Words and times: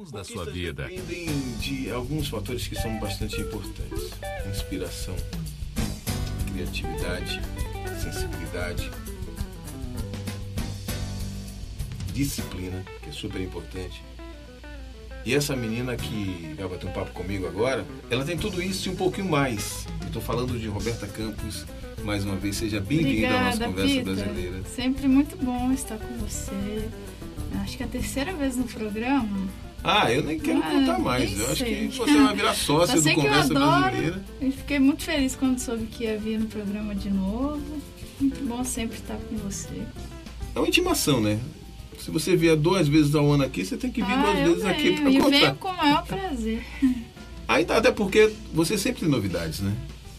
bons 0.00 0.10
da 0.10 0.24
sua 0.24 0.46
vida. 0.46 0.84
Dependem 0.84 1.28
de 1.58 1.90
alguns 1.90 2.28
fatores 2.28 2.66
que 2.66 2.74
são 2.74 2.98
bastante 2.98 3.40
importantes: 3.40 4.10
inspiração, 4.50 5.14
criatividade, 6.52 7.40
sensibilidade, 8.00 8.90
disciplina, 12.14 12.82
que 13.02 13.10
é 13.10 13.12
super 13.12 13.40
importante. 13.40 14.02
E 15.24 15.34
essa 15.34 15.54
menina 15.54 15.96
que 15.96 16.54
vai 16.56 16.66
bater 16.66 16.88
um 16.88 16.92
papo 16.92 17.10
comigo 17.12 17.46
agora, 17.46 17.84
ela 18.10 18.24
tem 18.24 18.38
tudo 18.38 18.62
isso 18.62 18.88
e 18.88 18.92
um 18.92 18.96
pouquinho 18.96 19.28
mais. 19.28 19.86
Estou 20.06 20.22
falando 20.22 20.58
de 20.58 20.66
Roberta 20.66 21.06
Campos. 21.06 21.66
Mais 22.02 22.24
uma 22.24 22.36
vez, 22.36 22.56
seja 22.56 22.80
bem-vinda 22.80 23.28
à 23.28 23.44
nossa 23.44 23.64
conversa 23.66 23.94
Peter. 23.94 24.04
brasileira. 24.04 24.64
Sempre 24.64 25.06
muito 25.06 25.36
bom 25.36 25.70
estar 25.70 25.98
com 25.98 26.16
você. 26.16 26.88
Acho 27.62 27.76
que 27.76 27.82
é 27.82 27.86
a 27.86 27.88
terceira 27.90 28.32
vez 28.32 28.56
no 28.56 28.64
programa. 28.64 29.46
Ah, 29.82 30.12
eu 30.12 30.22
nem 30.22 30.38
quero 30.38 30.58
Ah, 30.62 30.70
contar 30.70 30.98
mais. 30.98 31.38
Eu 31.38 31.50
acho 31.50 31.64
que 31.64 31.86
você 31.88 32.16
vai 32.18 32.34
virar 32.36 32.52
sócia 32.54 32.96
Só 32.96 33.02
do 33.02 33.08
eu 33.08 33.14
Conversa 33.14 33.52
adoro. 33.56 33.80
Brasileira. 33.82 34.24
E 34.42 34.50
fiquei 34.50 34.78
muito 34.78 35.02
feliz 35.02 35.34
quando 35.34 35.58
soube 35.58 35.86
que 35.86 36.04
ia 36.04 36.18
vir 36.18 36.38
no 36.38 36.46
programa 36.46 36.94
de 36.94 37.10
novo. 37.10 37.60
Muito 38.20 38.44
bom 38.44 38.62
sempre 38.62 38.98
estar 38.98 39.16
com 39.16 39.36
você. 39.38 39.82
É 40.54 40.58
uma 40.58 40.68
intimação, 40.68 41.20
né? 41.20 41.38
Se 41.98 42.10
você 42.10 42.36
vier 42.36 42.56
duas 42.56 42.88
vezes 42.88 43.14
ao 43.14 43.30
ano 43.30 43.44
aqui, 43.44 43.64
você 43.64 43.76
tem 43.76 43.90
que 43.90 44.02
vir 44.02 44.12
ah, 44.12 44.22
duas 44.22 44.38
eu 44.38 44.44
vezes 44.54 44.64
aqui 44.66 44.82
venho, 44.90 45.00
para 45.02 45.10
e 45.10 45.18
contar. 45.18 45.30
venho 45.38 45.54
com 45.56 45.68
o 45.68 45.76
maior 45.76 46.04
prazer. 46.06 46.62
Ainda 47.48 47.76
até 47.76 47.90
porque 47.90 48.30
você 48.52 48.76
sempre 48.78 49.00
tem 49.00 49.08
novidades, 49.08 49.60
né? 49.60 49.72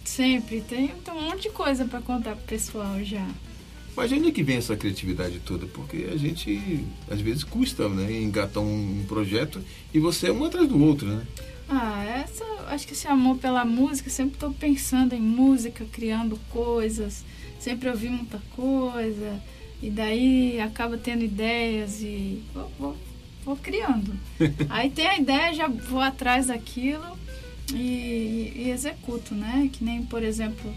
Sempre. 0.03 0.61
Tem, 0.61 0.87
tem 0.89 1.13
um 1.13 1.21
monte 1.21 1.43
de 1.43 1.49
coisa 1.49 1.85
para 1.85 2.01
contar 2.01 2.35
pro 2.35 2.45
pessoal 2.45 3.01
já. 3.03 3.25
Mas 3.95 4.09
de 4.09 4.15
onde 4.15 4.29
é 4.29 4.31
que 4.31 4.43
vem 4.43 4.57
essa 4.57 4.75
criatividade 4.75 5.39
toda? 5.39 5.65
Porque 5.67 6.07
a 6.11 6.17
gente, 6.17 6.85
às 7.09 7.19
vezes, 7.19 7.43
custa 7.43 7.89
né, 7.89 8.11
engatar 8.21 8.63
um 8.63 9.03
projeto 9.07 9.61
e 9.93 9.99
você 9.99 10.27
é 10.27 10.31
um 10.31 10.45
atrás 10.45 10.67
do 10.67 10.81
outro, 10.81 11.07
né? 11.07 11.25
Ah, 11.67 12.03
essa, 12.03 12.43
acho 12.67 12.85
que 12.85 12.93
esse 12.93 13.07
amor 13.07 13.37
pela 13.37 13.63
música, 13.63 14.09
sempre 14.09 14.33
estou 14.33 14.53
pensando 14.53 15.13
em 15.13 15.21
música, 15.21 15.85
criando 15.91 16.39
coisas, 16.49 17.23
sempre 17.59 17.89
ouvi 17.89 18.09
muita 18.09 18.41
coisa, 18.55 19.41
e 19.81 19.89
daí 19.89 20.59
acaba 20.59 20.97
tendo 20.97 21.23
ideias 21.23 22.01
e 22.01 22.43
vou, 22.53 22.71
vou, 22.77 22.97
vou 23.45 23.55
criando. 23.55 24.13
Aí 24.69 24.89
tem 24.89 25.07
a 25.07 25.17
ideia, 25.17 25.53
já 25.53 25.67
vou 25.67 26.01
atrás 26.01 26.47
daquilo 26.47 27.17
e, 27.73 28.53
e 28.55 28.69
executo, 28.69 29.33
né? 29.33 29.69
Que 29.71 29.83
nem, 29.83 30.03
por 30.03 30.23
exemplo, 30.23 30.73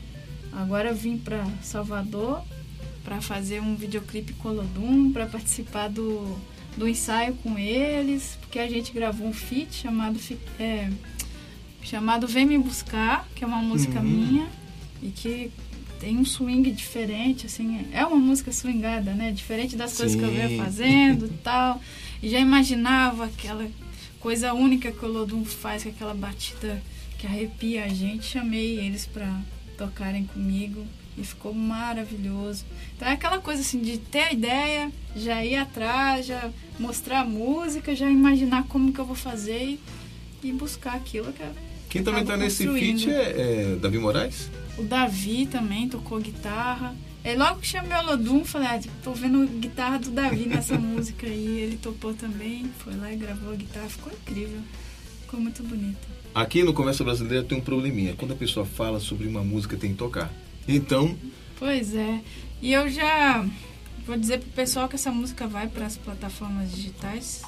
agora 0.52 0.90
eu 0.90 0.94
vim 0.94 1.18
para 1.18 1.44
Salvador 1.60 2.42
para 3.04 3.20
fazer 3.20 3.60
um 3.60 3.76
videoclipe 3.76 4.32
Colodum, 4.34 5.12
para 5.12 5.26
participar 5.26 5.88
do, 5.88 6.36
do 6.76 6.88
ensaio 6.88 7.34
com 7.42 7.58
eles, 7.58 8.38
porque 8.40 8.58
a 8.58 8.68
gente 8.68 8.92
gravou 8.92 9.28
um 9.28 9.32
feat 9.32 9.74
chamado 9.74 10.18
é, 10.58 10.90
chamado 11.82 12.26
Vem 12.26 12.46
Me 12.46 12.58
Buscar, 12.58 13.28
que 13.34 13.44
é 13.44 13.46
uma 13.46 13.60
música 13.62 14.00
Uhum. 14.00 14.04
minha 14.06 14.48
e 15.02 15.08
que 15.08 15.50
tem 16.00 16.16
um 16.18 16.24
swing 16.24 16.70
diferente, 16.70 17.46
assim, 17.46 17.86
é 17.92 18.04
uma 18.04 18.16
música 18.16 18.50
swingada, 18.52 19.12
né? 19.12 19.30
Diferente 19.32 19.76
das 19.76 19.96
coisas 19.96 20.16
que 20.16 20.22
eu 20.22 20.30
Sim. 20.30 20.36
venho 20.36 20.62
fazendo 20.62 21.26
e 21.26 21.36
tal. 21.44 21.80
E 22.22 22.28
já 22.28 22.38
imaginava 22.38 23.26
aquela 23.26 23.66
coisa 24.18 24.52
única 24.54 24.90
que 24.90 25.04
o 25.04 25.08
Lodum 25.08 25.44
faz, 25.44 25.82
com 25.82 25.90
aquela 25.90 26.14
batida 26.14 26.82
que 27.18 27.26
arrepia 27.26 27.84
a 27.84 27.88
gente. 27.88 28.24
Chamei 28.26 28.78
eles 28.80 29.06
para 29.06 29.40
tocarem 29.78 30.24
comigo 30.24 30.84
e 31.16 31.24
ficou 31.24 31.54
maravilhoso. 31.54 32.64
Então 32.96 33.08
é 33.08 33.12
aquela 33.12 33.38
coisa 33.38 33.60
assim 33.60 33.80
de 33.80 33.98
ter 33.98 34.20
a 34.20 34.32
ideia, 34.32 34.92
já 35.14 35.44
ir 35.44 35.56
atrás, 35.56 36.26
já 36.26 36.50
mostrar 36.78 37.20
a 37.20 37.24
música, 37.24 37.94
já 37.94 38.10
imaginar 38.10 38.64
como 38.64 38.92
que 38.92 38.98
eu 38.98 39.04
vou 39.04 39.16
fazer 39.16 39.62
e, 39.62 39.80
e 40.42 40.52
buscar 40.52 40.94
aquilo 40.94 41.32
que 41.32 41.42
é 41.42 41.52
Quem 41.88 42.02
também 42.02 42.22
está 42.22 42.36
nesse 42.36 42.66
feat 42.66 43.10
é, 43.10 43.72
é 43.72 43.76
Davi 43.80 43.98
Moraes? 43.98 44.50
o 44.76 44.82
Davi 44.82 45.46
também 45.46 45.88
tocou 45.88 46.18
guitarra. 46.20 46.94
É 47.22 47.34
logo 47.34 47.60
que 47.60 47.66
chamei 47.66 47.96
o 47.96 48.04
Lodum, 48.04 48.44
falei, 48.44 48.68
ah, 48.68 48.80
tô 49.02 49.12
vendo 49.12 49.46
guitarra 49.58 49.98
do 49.98 50.10
Davi 50.10 50.46
nessa 50.46 50.76
música 50.78 51.26
aí. 51.26 51.60
Ele 51.60 51.78
topou 51.78 52.12
também, 52.12 52.70
foi 52.78 52.94
lá 52.96 53.12
e 53.12 53.16
gravou 53.16 53.52
a 53.52 53.56
guitarra, 53.56 53.88
ficou 53.88 54.12
incrível. 54.12 54.60
Ficou 55.22 55.40
muito 55.40 55.62
bonito. 55.62 56.06
Aqui 56.34 56.62
no 56.62 56.74
Conversa 56.74 57.02
Brasileira 57.04 57.44
tem 57.44 57.56
um 57.56 57.60
probleminha. 57.60 58.14
Quando 58.14 58.32
a 58.32 58.36
pessoa 58.36 58.66
fala 58.66 59.00
sobre 59.00 59.26
uma 59.26 59.42
música, 59.42 59.76
tem 59.76 59.92
que 59.92 59.96
tocar. 59.96 60.30
Então, 60.66 61.16
Pois 61.58 61.94
é. 61.94 62.20
E 62.60 62.72
eu 62.72 62.88
já 62.88 63.44
vou 64.06 64.16
dizer 64.16 64.40
pro 64.40 64.50
pessoal 64.50 64.88
que 64.88 64.96
essa 64.96 65.10
música 65.10 65.46
vai 65.46 65.68
para 65.68 65.86
as 65.86 65.96
plataformas 65.96 66.72
digitais. 66.72 67.42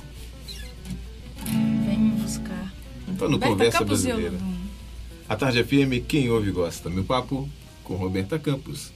Vem 1.44 1.98
me 1.98 2.10
buscar. 2.20 2.72
então 3.08 3.28
no 3.28 3.38
Conversa 3.38 3.78
Campos 3.78 4.04
Brasileira. 4.04 4.38
A 5.28 5.36
Tarde 5.36 5.64
FM, 5.64 6.06
quem 6.06 6.30
ouve 6.30 6.50
gosta. 6.50 6.88
Meu 6.88 7.04
papo 7.04 7.48
com 7.82 7.94
Roberta 7.94 8.38
Campos. 8.38 8.92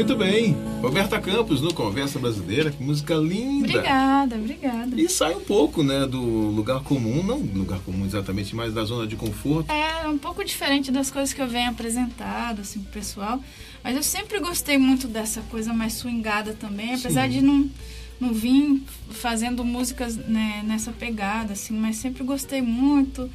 Muito 0.00 0.16
bem. 0.16 0.56
Roberta 0.80 1.20
Campos 1.20 1.60
no 1.60 1.74
Conversa 1.74 2.18
Brasileira, 2.18 2.70
que 2.70 2.82
música 2.82 3.14
linda. 3.16 3.68
Obrigada, 3.68 4.36
obrigada. 4.36 4.98
E 4.98 5.06
sai 5.10 5.34
um 5.34 5.40
pouco, 5.40 5.82
né, 5.82 6.06
do 6.06 6.18
lugar 6.18 6.82
comum, 6.82 7.22
não 7.22 7.36
lugar 7.36 7.80
comum 7.80 8.06
exatamente, 8.06 8.56
mas 8.56 8.72
da 8.72 8.82
zona 8.82 9.06
de 9.06 9.14
conforto. 9.14 9.70
É, 9.70 10.08
um 10.08 10.16
pouco 10.16 10.42
diferente 10.42 10.90
das 10.90 11.10
coisas 11.10 11.34
que 11.34 11.42
eu 11.42 11.46
venho 11.46 11.68
apresentado, 11.68 12.62
assim, 12.62 12.80
pro 12.80 12.92
pessoal. 12.92 13.44
Mas 13.84 13.94
eu 13.94 14.02
sempre 14.02 14.40
gostei 14.40 14.78
muito 14.78 15.06
dessa 15.06 15.42
coisa 15.50 15.70
mais 15.74 15.92
swingada 15.92 16.54
também, 16.54 16.94
apesar 16.94 17.28
Sim. 17.28 17.34
de 17.34 17.40
não, 17.42 17.70
não 18.18 18.32
vir 18.32 18.82
fazendo 19.10 19.62
músicas 19.62 20.16
né, 20.16 20.64
nessa 20.66 20.92
pegada, 20.92 21.52
assim, 21.52 21.74
mas 21.74 21.96
sempre 21.96 22.24
gostei 22.24 22.62
muito. 22.62 23.28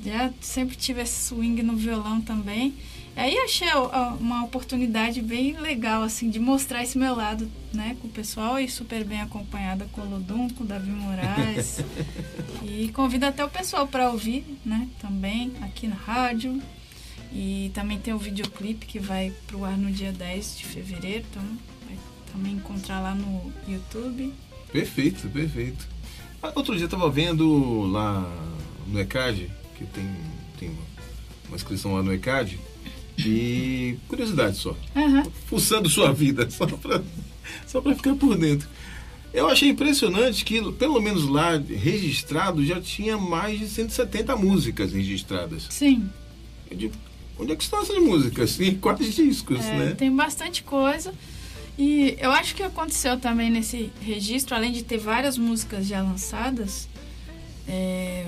Já 0.00 0.30
sempre 0.40 0.76
tive 0.76 1.00
esse 1.00 1.24
swing 1.26 1.60
no 1.64 1.74
violão 1.74 2.20
também. 2.20 2.72
Aí 3.16 3.36
achei 3.38 3.68
uma 4.18 4.44
oportunidade 4.44 5.22
bem 5.22 5.56
legal, 5.60 6.02
assim, 6.02 6.28
de 6.28 6.40
mostrar 6.40 6.82
esse 6.82 6.98
meu 6.98 7.14
lado, 7.14 7.48
né, 7.72 7.96
com 8.00 8.08
o 8.08 8.10
pessoal 8.10 8.58
e 8.58 8.68
super 8.68 9.04
bem 9.04 9.20
acompanhada 9.20 9.86
com 9.92 10.00
o 10.00 10.10
Lodum, 10.10 10.48
com 10.50 10.64
o 10.64 10.66
Davi 10.66 10.90
Moraes. 10.90 11.78
e 12.64 12.88
convido 12.88 13.26
até 13.26 13.44
o 13.44 13.48
pessoal 13.48 13.86
para 13.86 14.10
ouvir, 14.10 14.44
né, 14.64 14.88
também 15.00 15.52
aqui 15.62 15.86
na 15.86 15.94
rádio. 15.94 16.60
E 17.32 17.70
também 17.74 17.98
tem 17.98 18.14
o 18.14 18.18
videoclipe 18.18 18.86
que 18.86 18.98
vai 18.98 19.32
pro 19.46 19.64
ar 19.64 19.76
no 19.76 19.90
dia 19.90 20.12
10 20.12 20.58
de 20.58 20.66
fevereiro, 20.66 21.24
então 21.30 21.42
vai 21.86 21.98
também 22.32 22.52
encontrar 22.52 23.00
lá 23.00 23.14
no 23.14 23.52
YouTube. 23.68 24.32
Perfeito, 24.72 25.28
perfeito. 25.28 25.86
Ah, 26.42 26.52
outro 26.54 26.76
dia 26.76 26.84
eu 26.84 26.90
tava 26.90 27.08
vendo 27.10 27.82
lá 27.90 28.28
no 28.86 29.00
ECAD, 29.00 29.50
que 29.76 29.84
tem, 29.86 30.08
tem 30.58 30.76
uma 31.48 31.56
inscrição 31.56 31.94
lá 31.94 32.02
no 32.02 32.12
ECAD, 32.12 32.58
e 33.18 33.96
curiosidade 34.08 34.56
só. 34.56 34.76
Uhum. 34.94 35.22
Fuçando 35.46 35.88
sua 35.88 36.12
vida, 36.12 36.48
só 36.50 36.66
para 36.66 37.02
só 37.66 37.80
pra 37.80 37.94
ficar 37.94 38.14
por 38.14 38.36
dentro. 38.36 38.68
Eu 39.32 39.48
achei 39.48 39.68
impressionante 39.68 40.44
que, 40.44 40.60
pelo 40.72 41.00
menos 41.00 41.28
lá 41.28 41.56
registrado, 41.56 42.64
já 42.64 42.80
tinha 42.80 43.18
mais 43.18 43.58
de 43.58 43.68
170 43.68 44.36
músicas 44.36 44.92
registradas. 44.92 45.66
Sim. 45.70 46.08
Eu 46.70 46.76
digo, 46.76 46.94
onde 47.38 47.52
é 47.52 47.56
que 47.56 47.64
estão 47.64 47.82
essas 47.82 47.98
músicas? 47.98 48.58
E 48.60 48.76
quais 48.76 49.14
discos, 49.14 49.64
é, 49.64 49.78
né? 49.78 49.94
Tem 49.98 50.14
bastante 50.14 50.62
coisa. 50.62 51.12
E 51.76 52.16
eu 52.20 52.30
acho 52.30 52.54
que 52.54 52.62
aconteceu 52.62 53.18
também 53.18 53.50
nesse 53.50 53.90
registro, 54.00 54.54
além 54.54 54.70
de 54.70 54.84
ter 54.84 54.98
várias 54.98 55.36
músicas 55.36 55.86
já 55.86 56.00
lançadas, 56.00 56.88
é, 57.66 58.24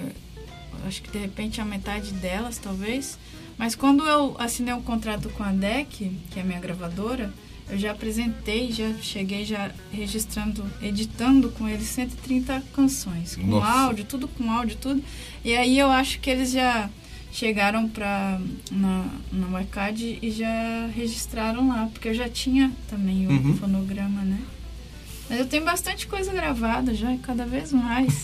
acho 0.87 1.03
que 1.03 1.11
de 1.11 1.19
repente 1.19 1.61
a 1.61 1.65
metade 1.65 2.13
delas, 2.15 2.59
talvez, 2.59 3.17
mas 3.59 3.75
quando 3.75 4.05
eu 4.05 4.37
assinei 4.39 4.75
um 4.75 4.83
contrato 4.83 5.29
com 5.31 5.43
a 5.43 5.53
DEC, 5.53 6.11
que 6.31 6.39
é 6.39 6.43
a 6.43 6.45
minha 6.45 6.61
gravadora, 6.61 7.33
eu 7.69 7.79
já 7.79 7.91
apresentei, 7.91 8.71
já 8.71 8.93
cheguei 9.01 9.45
já 9.45 9.71
registrando, 9.93 10.65
editando 10.81 11.51
com 11.51 11.69
eles 11.69 11.89
130 11.89 12.63
canções, 12.73 13.35
com 13.35 13.47
Nossa. 13.47 13.67
áudio, 13.67 14.05
tudo 14.05 14.29
com 14.29 14.51
áudio, 14.51 14.77
tudo. 14.77 15.03
E 15.45 15.57
aí 15.57 15.79
eu 15.79 15.91
acho 15.91 16.21
que 16.21 16.31
eles 16.31 16.53
já 16.53 16.89
chegaram 17.33 17.89
para 17.89 18.41
na, 18.71 19.05
na 19.33 19.59
Arcade 19.59 20.19
e 20.23 20.31
já 20.31 20.87
registraram 20.95 21.69
lá, 21.69 21.89
porque 21.93 22.09
eu 22.09 22.15
já 22.15 22.29
tinha 22.29 22.73
também 22.89 23.27
o 23.27 23.31
uhum. 23.31 23.57
fonograma, 23.57 24.23
né? 24.23 24.41
Mas 25.29 25.41
eu 25.41 25.47
tenho 25.47 25.65
bastante 25.65 26.07
coisa 26.07 26.33
gravada 26.33 26.95
já, 26.95 27.17
cada 27.19 27.45
vez 27.45 27.73
mais. 27.73 28.23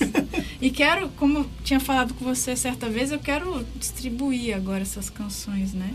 e 0.61 0.71
quero, 0.71 1.09
como 1.11 1.41
eu 1.41 1.47
tinha 1.65 1.81
falado 1.81 2.15
com 2.15 2.25
você 2.25 2.55
certa 2.55 2.89
vez, 2.89 3.11
eu 3.11 3.19
quero 3.19 3.67
distribuir 3.77 4.55
agora 4.55 4.83
essas 4.83 5.11
canções, 5.11 5.73
né? 5.73 5.93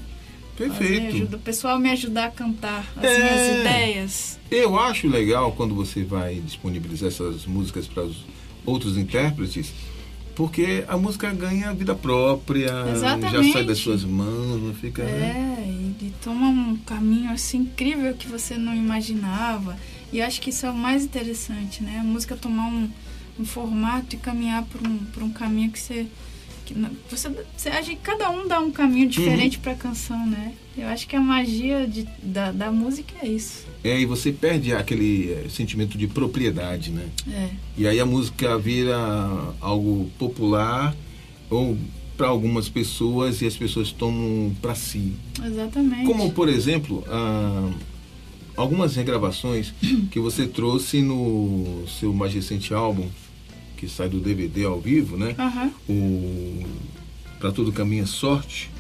Perfeito. 0.58 1.16
Ajuda, 1.16 1.38
o 1.38 1.40
pessoal 1.40 1.80
me 1.80 1.92
ajudar 1.92 2.26
a 2.26 2.32
cantar 2.32 2.92
as 2.98 3.04
é, 3.04 3.18
minhas 3.18 3.60
ideias. 3.60 4.40
Eu 4.50 4.78
acho 4.80 5.08
legal 5.08 5.52
quando 5.52 5.76
você 5.76 6.04
vai 6.04 6.36
disponibilizar 6.36 7.10
essas 7.10 7.46
músicas 7.46 7.88
para 7.88 8.04
os 8.04 8.26
outros 8.66 8.98
intérpretes, 8.98 9.72
porque 10.36 10.84
a 10.88 10.98
música 10.98 11.32
ganha 11.32 11.74
vida 11.74 11.94
própria, 11.94 12.72
Exatamente. 12.92 13.48
já 13.48 13.54
sai 13.54 13.64
das 13.64 13.78
suas 13.78 14.04
mãos, 14.04 14.62
não 14.62 14.74
fica. 14.74 15.04
É, 15.04 15.06
né? 15.06 15.66
e, 15.68 16.06
e 16.06 16.14
toma 16.24 16.48
um 16.48 16.76
caminho 16.78 17.32
assim 17.32 17.60
incrível 17.60 18.14
que 18.16 18.28
você 18.28 18.58
não 18.58 18.74
imaginava. 18.74 19.78
E 20.12 20.22
acho 20.22 20.42
que 20.42 20.50
isso 20.50 20.66
é 20.66 20.70
o 20.70 20.76
mais 20.76 21.04
interessante, 21.04 21.84
né? 21.84 22.00
A 22.00 22.04
música 22.04 22.36
tomar 22.36 22.68
um, 22.68 22.90
um 23.40 23.46
formato 23.46 24.16
e 24.16 24.18
caminhar 24.18 24.64
por 24.66 24.86
um, 24.86 24.98
por 24.98 25.24
um 25.24 25.30
caminho 25.30 25.72
que 25.72 25.80
você. 25.80 26.08
Que 26.66 26.74
você, 27.10 27.30
você 27.56 27.70
acha 27.70 27.92
que 27.92 27.98
cada 27.98 28.30
um 28.30 28.46
dá 28.46 28.60
um 28.60 28.72
caminho 28.72 29.08
diferente 29.08 29.56
uhum. 29.56 29.64
para 29.64 29.72
a 29.72 29.76
canção, 29.76 30.26
né? 30.28 30.54
Eu 30.78 30.88
acho 30.88 31.08
que 31.08 31.16
a 31.16 31.22
magia 31.22 31.88
de, 31.88 32.04
da, 32.22 32.52
da 32.52 32.72
música 32.72 33.14
é 33.22 33.28
isso. 33.28 33.66
É, 33.84 34.00
e 34.00 34.06
você 34.06 34.34
perde 34.34 34.74
aquele 34.74 35.32
eh, 35.32 35.46
sentimento 35.50 35.98
de 35.98 36.08
propriedade, 36.08 36.92
né? 36.92 37.08
É. 37.32 37.50
E 37.78 37.88
aí 37.88 38.00
a 38.02 38.06
música 38.06 38.58
vira 38.58 38.96
algo 39.62 40.10
popular 40.20 40.94
ou 41.50 41.78
para 42.18 42.28
algumas 42.28 42.68
pessoas 42.68 43.42
e 43.42 43.46
as 43.46 43.56
pessoas 43.56 43.92
tomam 43.92 44.54
para 44.62 44.76
si. 44.76 45.14
Exatamente. 45.44 46.06
Como, 46.06 46.32
por 46.32 46.50
exemplo, 46.50 47.04
a 47.08 47.70
algumas 48.58 48.96
regravações 48.96 49.74
que 50.12 50.20
você 50.20 50.48
trouxe 50.48 51.02
no 51.02 51.86
seu 51.88 52.12
mais 52.14 52.34
recente 52.34 52.74
álbum, 52.74 53.08
que 53.78 53.88
sai 53.88 54.10
do 54.10 54.20
DVD 54.20 54.66
ao 54.66 54.82
vivo, 54.82 55.16
né? 55.16 55.36
Uhum. 55.38 55.72
O 55.96 56.66
Pra 57.40 57.52
Todo 57.52 57.72
Caminho 57.72 58.04
é 58.04 58.08
Sorte. 58.08 58.72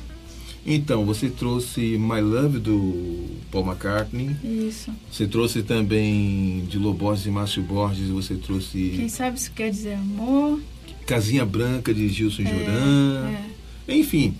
Então, 0.69 1.05
você 1.05 1.29
trouxe 1.29 1.97
My 1.97 2.19
Love 2.19 2.59
do 2.59 3.25
Paul 3.49 3.67
McCartney. 3.67 4.35
Isso. 4.43 4.91
Você 5.09 5.25
trouxe 5.25 5.63
também 5.63 6.65
de 6.67 6.77
Lobos 6.77 7.25
e 7.25 7.29
Márcio 7.29 7.63
Borges, 7.63 8.09
você 8.09 8.35
trouxe. 8.35 8.93
Quem 8.97 9.07
sabe 9.07 9.37
isso 9.37 9.49
quer 9.53 9.69
dizer 9.69 9.93
amor. 9.93 10.59
Casinha 11.05 11.45
Branca 11.45 11.93
de 11.93 12.09
Gilson 12.09 12.41
é, 12.41 12.45
Joran. 12.45 13.29
É. 13.87 13.95
Enfim, 13.95 14.35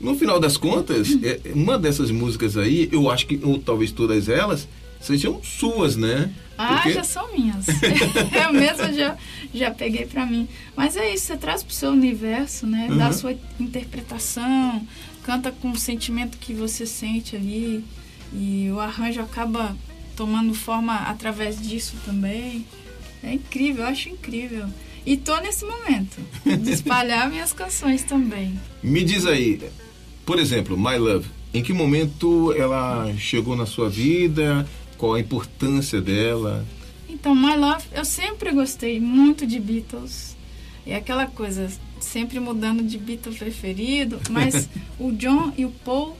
no 0.00 0.14
final 0.14 0.38
das 0.38 0.56
contas, 0.56 1.08
é, 1.22 1.40
uma 1.54 1.78
dessas 1.78 2.10
músicas 2.10 2.56
aí, 2.56 2.88
eu 2.92 3.10
acho 3.10 3.26
que, 3.26 3.40
ou 3.42 3.58
talvez 3.58 3.90
todas 3.90 4.28
elas, 4.28 4.68
sejam 5.00 5.42
suas, 5.42 5.96
né? 5.96 6.30
Ah, 6.58 6.74
Porque... 6.74 6.92
já 6.92 7.04
são 7.04 7.30
minhas. 7.32 7.66
eu 8.32 8.52
mesma 8.52 8.92
já, 8.92 9.16
já 9.52 9.70
peguei 9.70 10.06
para 10.06 10.24
mim. 10.26 10.48
Mas 10.74 10.96
é 10.96 11.12
isso, 11.12 11.26
você 11.26 11.36
traz 11.36 11.62
pro 11.62 11.74
seu 11.74 11.90
universo, 11.90 12.66
né? 12.66 12.88
Uhum. 12.90 12.98
Dá 12.98 13.08
a 13.08 13.12
sua 13.12 13.36
interpretação, 13.60 14.86
canta 15.22 15.52
com 15.52 15.70
o 15.70 15.76
sentimento 15.76 16.38
que 16.38 16.52
você 16.52 16.86
sente 16.86 17.36
ali. 17.36 17.84
E 18.32 18.70
o 18.72 18.80
arranjo 18.80 19.20
acaba 19.20 19.76
tomando 20.16 20.54
forma 20.54 20.94
através 20.94 21.60
disso 21.60 21.94
também. 22.04 22.66
É 23.22 23.32
incrível, 23.32 23.84
eu 23.84 23.90
acho 23.90 24.08
incrível. 24.08 24.66
E 25.04 25.16
tô 25.16 25.38
nesse 25.40 25.64
momento 25.64 26.16
de 26.44 26.72
espalhar 26.72 27.30
minhas 27.30 27.52
canções 27.52 28.02
também. 28.02 28.58
Me 28.82 29.04
diz 29.04 29.24
aí, 29.24 29.60
por 30.26 30.40
exemplo, 30.40 30.76
My 30.76 30.98
Love, 30.98 31.28
em 31.54 31.62
que 31.62 31.72
momento 31.72 32.52
ela 32.52 33.14
chegou 33.16 33.54
na 33.56 33.64
sua 33.64 33.88
vida? 33.88 34.68
Qual 34.98 35.14
a 35.14 35.20
importância 35.20 36.00
dela? 36.02 36.66
Então, 37.08 37.34
My 37.34 37.56
Love, 37.56 37.84
eu 37.92 38.04
sempre 38.04 38.50
gostei 38.50 39.00
muito 39.00 39.46
de 39.46 39.60
Beatles. 39.60 40.36
É 40.84 40.96
aquela 40.96 41.26
coisa, 41.26 41.70
sempre 42.00 42.40
mudando 42.40 42.82
de 42.82 42.98
Beatle 42.98 43.34
preferido, 43.34 44.20
mas 44.28 44.68
o 44.98 45.12
John 45.12 45.52
e 45.56 45.64
o 45.64 45.70
Paul, 45.70 46.16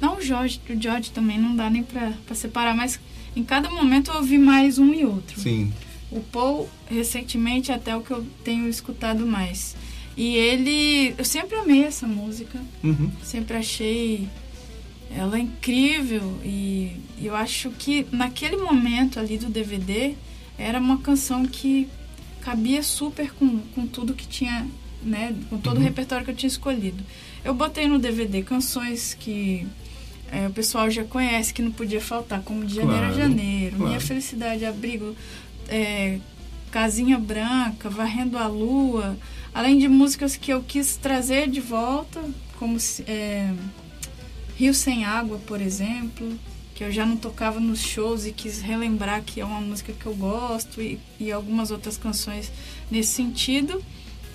não 0.00 0.18
o 0.18 0.22
George, 0.22 0.60
o 0.68 0.80
George 0.80 1.10
também 1.10 1.38
não 1.38 1.56
dá 1.56 1.68
nem 1.70 1.82
pra, 1.82 2.12
pra 2.26 2.34
separar, 2.34 2.76
mas 2.76 3.00
em 3.34 3.42
cada 3.42 3.70
momento 3.70 4.10
eu 4.10 4.16
ouvi 4.16 4.38
mais 4.38 4.78
um 4.78 4.92
e 4.92 5.04
outro. 5.04 5.40
Sim. 5.40 5.72
O 6.10 6.20
Paul, 6.20 6.68
recentemente, 6.86 7.72
até 7.72 7.96
o 7.96 8.00
que 8.02 8.10
eu 8.10 8.26
tenho 8.44 8.68
escutado 8.68 9.26
mais. 9.26 9.76
E 10.20 10.36
ele. 10.36 11.14
Eu 11.16 11.24
sempre 11.24 11.56
amei 11.56 11.82
essa 11.82 12.06
música. 12.06 12.60
Uhum. 12.84 13.10
Sempre 13.22 13.56
achei 13.56 14.28
ela 15.16 15.38
incrível. 15.38 16.38
E 16.44 16.92
eu 17.22 17.34
acho 17.34 17.70
que 17.70 18.06
naquele 18.12 18.58
momento 18.58 19.18
ali 19.18 19.38
do 19.38 19.48
DVD 19.48 20.14
era 20.58 20.78
uma 20.78 20.98
canção 20.98 21.46
que 21.46 21.88
cabia 22.42 22.82
super 22.82 23.32
com, 23.32 23.60
com 23.74 23.86
tudo 23.86 24.12
que 24.12 24.28
tinha, 24.28 24.68
né? 25.02 25.34
Com 25.48 25.56
todo 25.56 25.76
uhum. 25.76 25.80
o 25.80 25.84
repertório 25.84 26.22
que 26.22 26.32
eu 26.32 26.36
tinha 26.36 26.48
escolhido. 26.48 27.02
Eu 27.42 27.54
botei 27.54 27.88
no 27.88 27.98
DVD 27.98 28.42
canções 28.42 29.16
que 29.18 29.66
é, 30.30 30.48
o 30.48 30.50
pessoal 30.50 30.90
já 30.90 31.02
conhece, 31.02 31.54
que 31.54 31.62
não 31.62 31.72
podia 31.72 32.00
faltar, 32.00 32.42
como 32.42 32.66
de 32.66 32.74
janeiro 32.74 33.06
claro, 33.06 33.14
a 33.14 33.18
janeiro, 33.18 33.76
claro. 33.76 33.88
Minha 33.88 34.00
Felicidade, 34.00 34.66
Abrigo, 34.66 35.16
é, 35.66 36.18
Casinha 36.70 37.16
Branca, 37.16 37.88
Varrendo 37.88 38.36
a 38.36 38.46
Lua 38.46 39.16
além 39.54 39.78
de 39.78 39.88
músicas 39.88 40.36
que 40.36 40.52
eu 40.52 40.62
quis 40.62 40.96
trazer 40.96 41.48
de 41.48 41.60
volta, 41.60 42.22
como 42.58 42.76
é, 43.06 43.52
Rio 44.56 44.74
Sem 44.74 45.04
Água, 45.04 45.40
por 45.46 45.60
exemplo, 45.60 46.38
que 46.74 46.84
eu 46.84 46.92
já 46.92 47.04
não 47.04 47.16
tocava 47.16 47.60
nos 47.60 47.80
shows 47.80 48.26
e 48.26 48.32
quis 48.32 48.60
relembrar 48.60 49.22
que 49.22 49.40
é 49.40 49.44
uma 49.44 49.60
música 49.60 49.92
que 49.92 50.06
eu 50.06 50.14
gosto, 50.14 50.80
e, 50.80 50.98
e 51.18 51.30
algumas 51.32 51.70
outras 51.70 51.96
canções 51.96 52.50
nesse 52.90 53.12
sentido. 53.12 53.82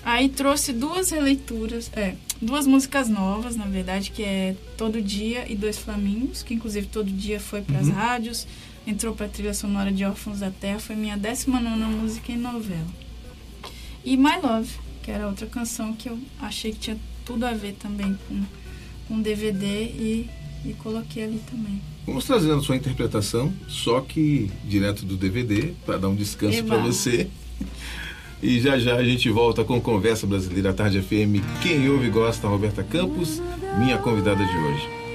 Aí 0.04 0.28
trouxe 0.28 0.72
duas 0.72 1.10
releituras, 1.10 1.90
é, 1.92 2.14
duas 2.40 2.64
músicas 2.64 3.08
novas, 3.08 3.56
na 3.56 3.64
verdade, 3.64 4.12
que 4.12 4.22
é 4.22 4.54
Todo 4.76 5.02
Dia 5.02 5.50
e 5.50 5.56
Dois 5.56 5.78
Flamingos, 5.78 6.44
que 6.44 6.54
inclusive 6.54 6.86
todo 6.86 7.10
dia 7.10 7.40
foi 7.40 7.60
para 7.62 7.80
as 7.80 7.88
uhum. 7.88 7.94
rádios, 7.94 8.46
entrou 8.86 9.14
para 9.16 9.26
a 9.26 9.28
trilha 9.28 9.52
sonora 9.52 9.90
de 9.90 10.04
Órfãos 10.04 10.38
da 10.38 10.50
Terra, 10.50 10.78
foi 10.78 10.94
minha 10.94 11.16
19 11.16 11.68
música 11.96 12.30
em 12.30 12.36
novela. 12.36 12.86
E 14.04 14.16
My 14.16 14.36
Love, 14.40 14.70
que 15.06 15.12
era 15.12 15.28
outra 15.28 15.46
canção 15.46 15.92
que 15.92 16.08
eu 16.08 16.18
achei 16.40 16.72
que 16.72 16.80
tinha 16.80 16.98
tudo 17.24 17.46
a 17.46 17.52
ver 17.52 17.74
também 17.74 18.18
com, 18.26 18.42
com 19.06 19.22
DVD 19.22 19.64
e, 19.64 20.28
e 20.64 20.74
coloquei 20.74 21.22
ali 21.22 21.40
também. 21.48 21.80
Vamos 22.04 22.24
trazendo 22.24 22.56
a 22.56 22.60
sua 22.60 22.74
interpretação, 22.74 23.52
só 23.68 24.00
que 24.00 24.50
direto 24.64 25.06
do 25.06 25.16
DVD, 25.16 25.74
para 25.86 25.96
dar 25.96 26.08
um 26.08 26.16
descanso 26.16 26.64
para 26.64 26.78
você. 26.78 27.28
E 28.42 28.60
já 28.60 28.78
já 28.80 28.96
a 28.96 29.04
gente 29.04 29.30
volta 29.30 29.64
com 29.64 29.80
Conversa 29.80 30.26
Brasileira 30.26 30.74
Tarde 30.74 31.00
FM. 31.00 31.40
Quem 31.62 31.88
ouve 31.88 32.10
gosta, 32.10 32.48
Roberta 32.48 32.82
Campos, 32.82 33.40
minha 33.78 33.98
convidada 33.98 34.44
de 34.44 34.58
hoje. 34.58 35.05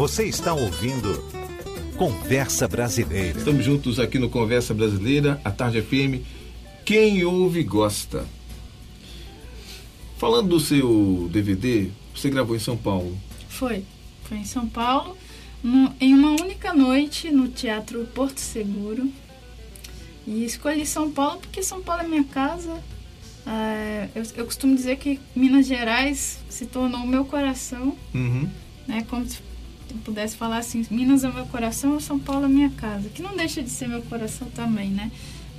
Você 0.00 0.24
está 0.24 0.54
ouvindo 0.54 1.22
Conversa 1.98 2.66
Brasileira. 2.66 3.36
Estamos 3.36 3.62
juntos 3.62 4.00
aqui 4.00 4.18
no 4.18 4.30
Conversa 4.30 4.72
Brasileira, 4.72 5.38
a 5.44 5.50
Tarde 5.50 5.82
FM. 5.82 6.24
Quem 6.86 7.22
ouve 7.22 7.62
gosta. 7.62 8.26
Falando 10.16 10.48
do 10.48 10.58
seu 10.58 11.28
DVD, 11.30 11.90
você 12.14 12.30
gravou 12.30 12.56
em 12.56 12.58
São 12.58 12.78
Paulo? 12.78 13.14
Foi. 13.50 13.84
Foi 14.22 14.38
em 14.38 14.44
São 14.46 14.66
Paulo, 14.66 15.18
no, 15.62 15.94
em 16.00 16.14
uma 16.14 16.30
única 16.30 16.72
noite 16.72 17.30
no 17.30 17.48
Teatro 17.48 18.08
Porto 18.14 18.38
Seguro. 18.40 19.06
E 20.26 20.46
escolhi 20.46 20.86
São 20.86 21.10
Paulo 21.10 21.40
porque 21.40 21.62
São 21.62 21.82
Paulo 21.82 22.04
é 22.04 22.08
minha 22.08 22.24
casa. 22.24 22.82
É, 23.46 24.08
eu, 24.14 24.22
eu, 24.34 24.46
costumo 24.46 24.74
dizer 24.74 24.96
que 24.96 25.20
Minas 25.36 25.66
Gerais 25.66 26.38
se 26.48 26.64
tornou 26.64 27.02
o 27.02 27.06
meu 27.06 27.26
coração. 27.26 27.94
Uhum. 28.14 28.48
Né, 28.88 29.06
como 29.06 29.28
se 29.28 29.49
pudesse 29.94 30.36
falar 30.36 30.58
assim, 30.58 30.84
Minas 30.90 31.24
é 31.24 31.30
meu 31.30 31.46
coração, 31.46 31.98
São 32.00 32.18
Paulo 32.18 32.46
é 32.46 32.48
minha 32.48 32.70
casa, 32.70 33.08
que 33.08 33.22
não 33.22 33.36
deixa 33.36 33.62
de 33.62 33.70
ser 33.70 33.88
meu 33.88 34.02
coração 34.02 34.48
também, 34.50 34.90
né? 34.90 35.10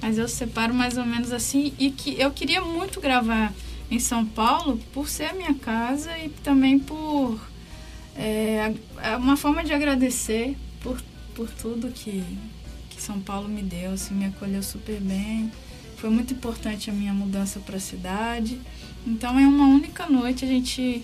Mas 0.01 0.17
eu 0.17 0.27
separo 0.27 0.73
mais 0.73 0.97
ou 0.97 1.05
menos 1.05 1.31
assim 1.31 1.73
e 1.77 1.91
que 1.91 2.19
eu 2.19 2.31
queria 2.31 2.61
muito 2.61 2.99
gravar 2.99 3.53
em 3.89 3.99
São 3.99 4.25
Paulo 4.25 4.79
por 4.93 5.07
ser 5.07 5.25
a 5.25 5.33
minha 5.33 5.53
casa 5.53 6.17
e 6.17 6.29
também 6.29 6.79
por 6.79 7.39
é, 8.15 8.73
é 9.01 9.15
uma 9.15 9.37
forma 9.37 9.63
de 9.63 9.73
agradecer 9.73 10.55
por, 10.81 11.01
por 11.35 11.49
tudo 11.49 11.89
que, 11.89 12.23
que 12.89 13.01
São 13.01 13.19
Paulo 13.19 13.47
me 13.47 13.61
deu, 13.61 13.91
assim, 13.91 14.13
me 14.13 14.25
acolheu 14.25 14.61
super 14.63 14.99
bem. 14.99 15.51
Foi 15.97 16.09
muito 16.09 16.33
importante 16.33 16.89
a 16.89 16.93
minha 16.93 17.13
mudança 17.13 17.59
para 17.59 17.77
a 17.77 17.79
cidade. 17.79 18.59
Então, 19.05 19.39
em 19.39 19.45
uma 19.45 19.67
única 19.67 20.07
noite, 20.07 20.43
a 20.45 20.47
gente 20.47 21.03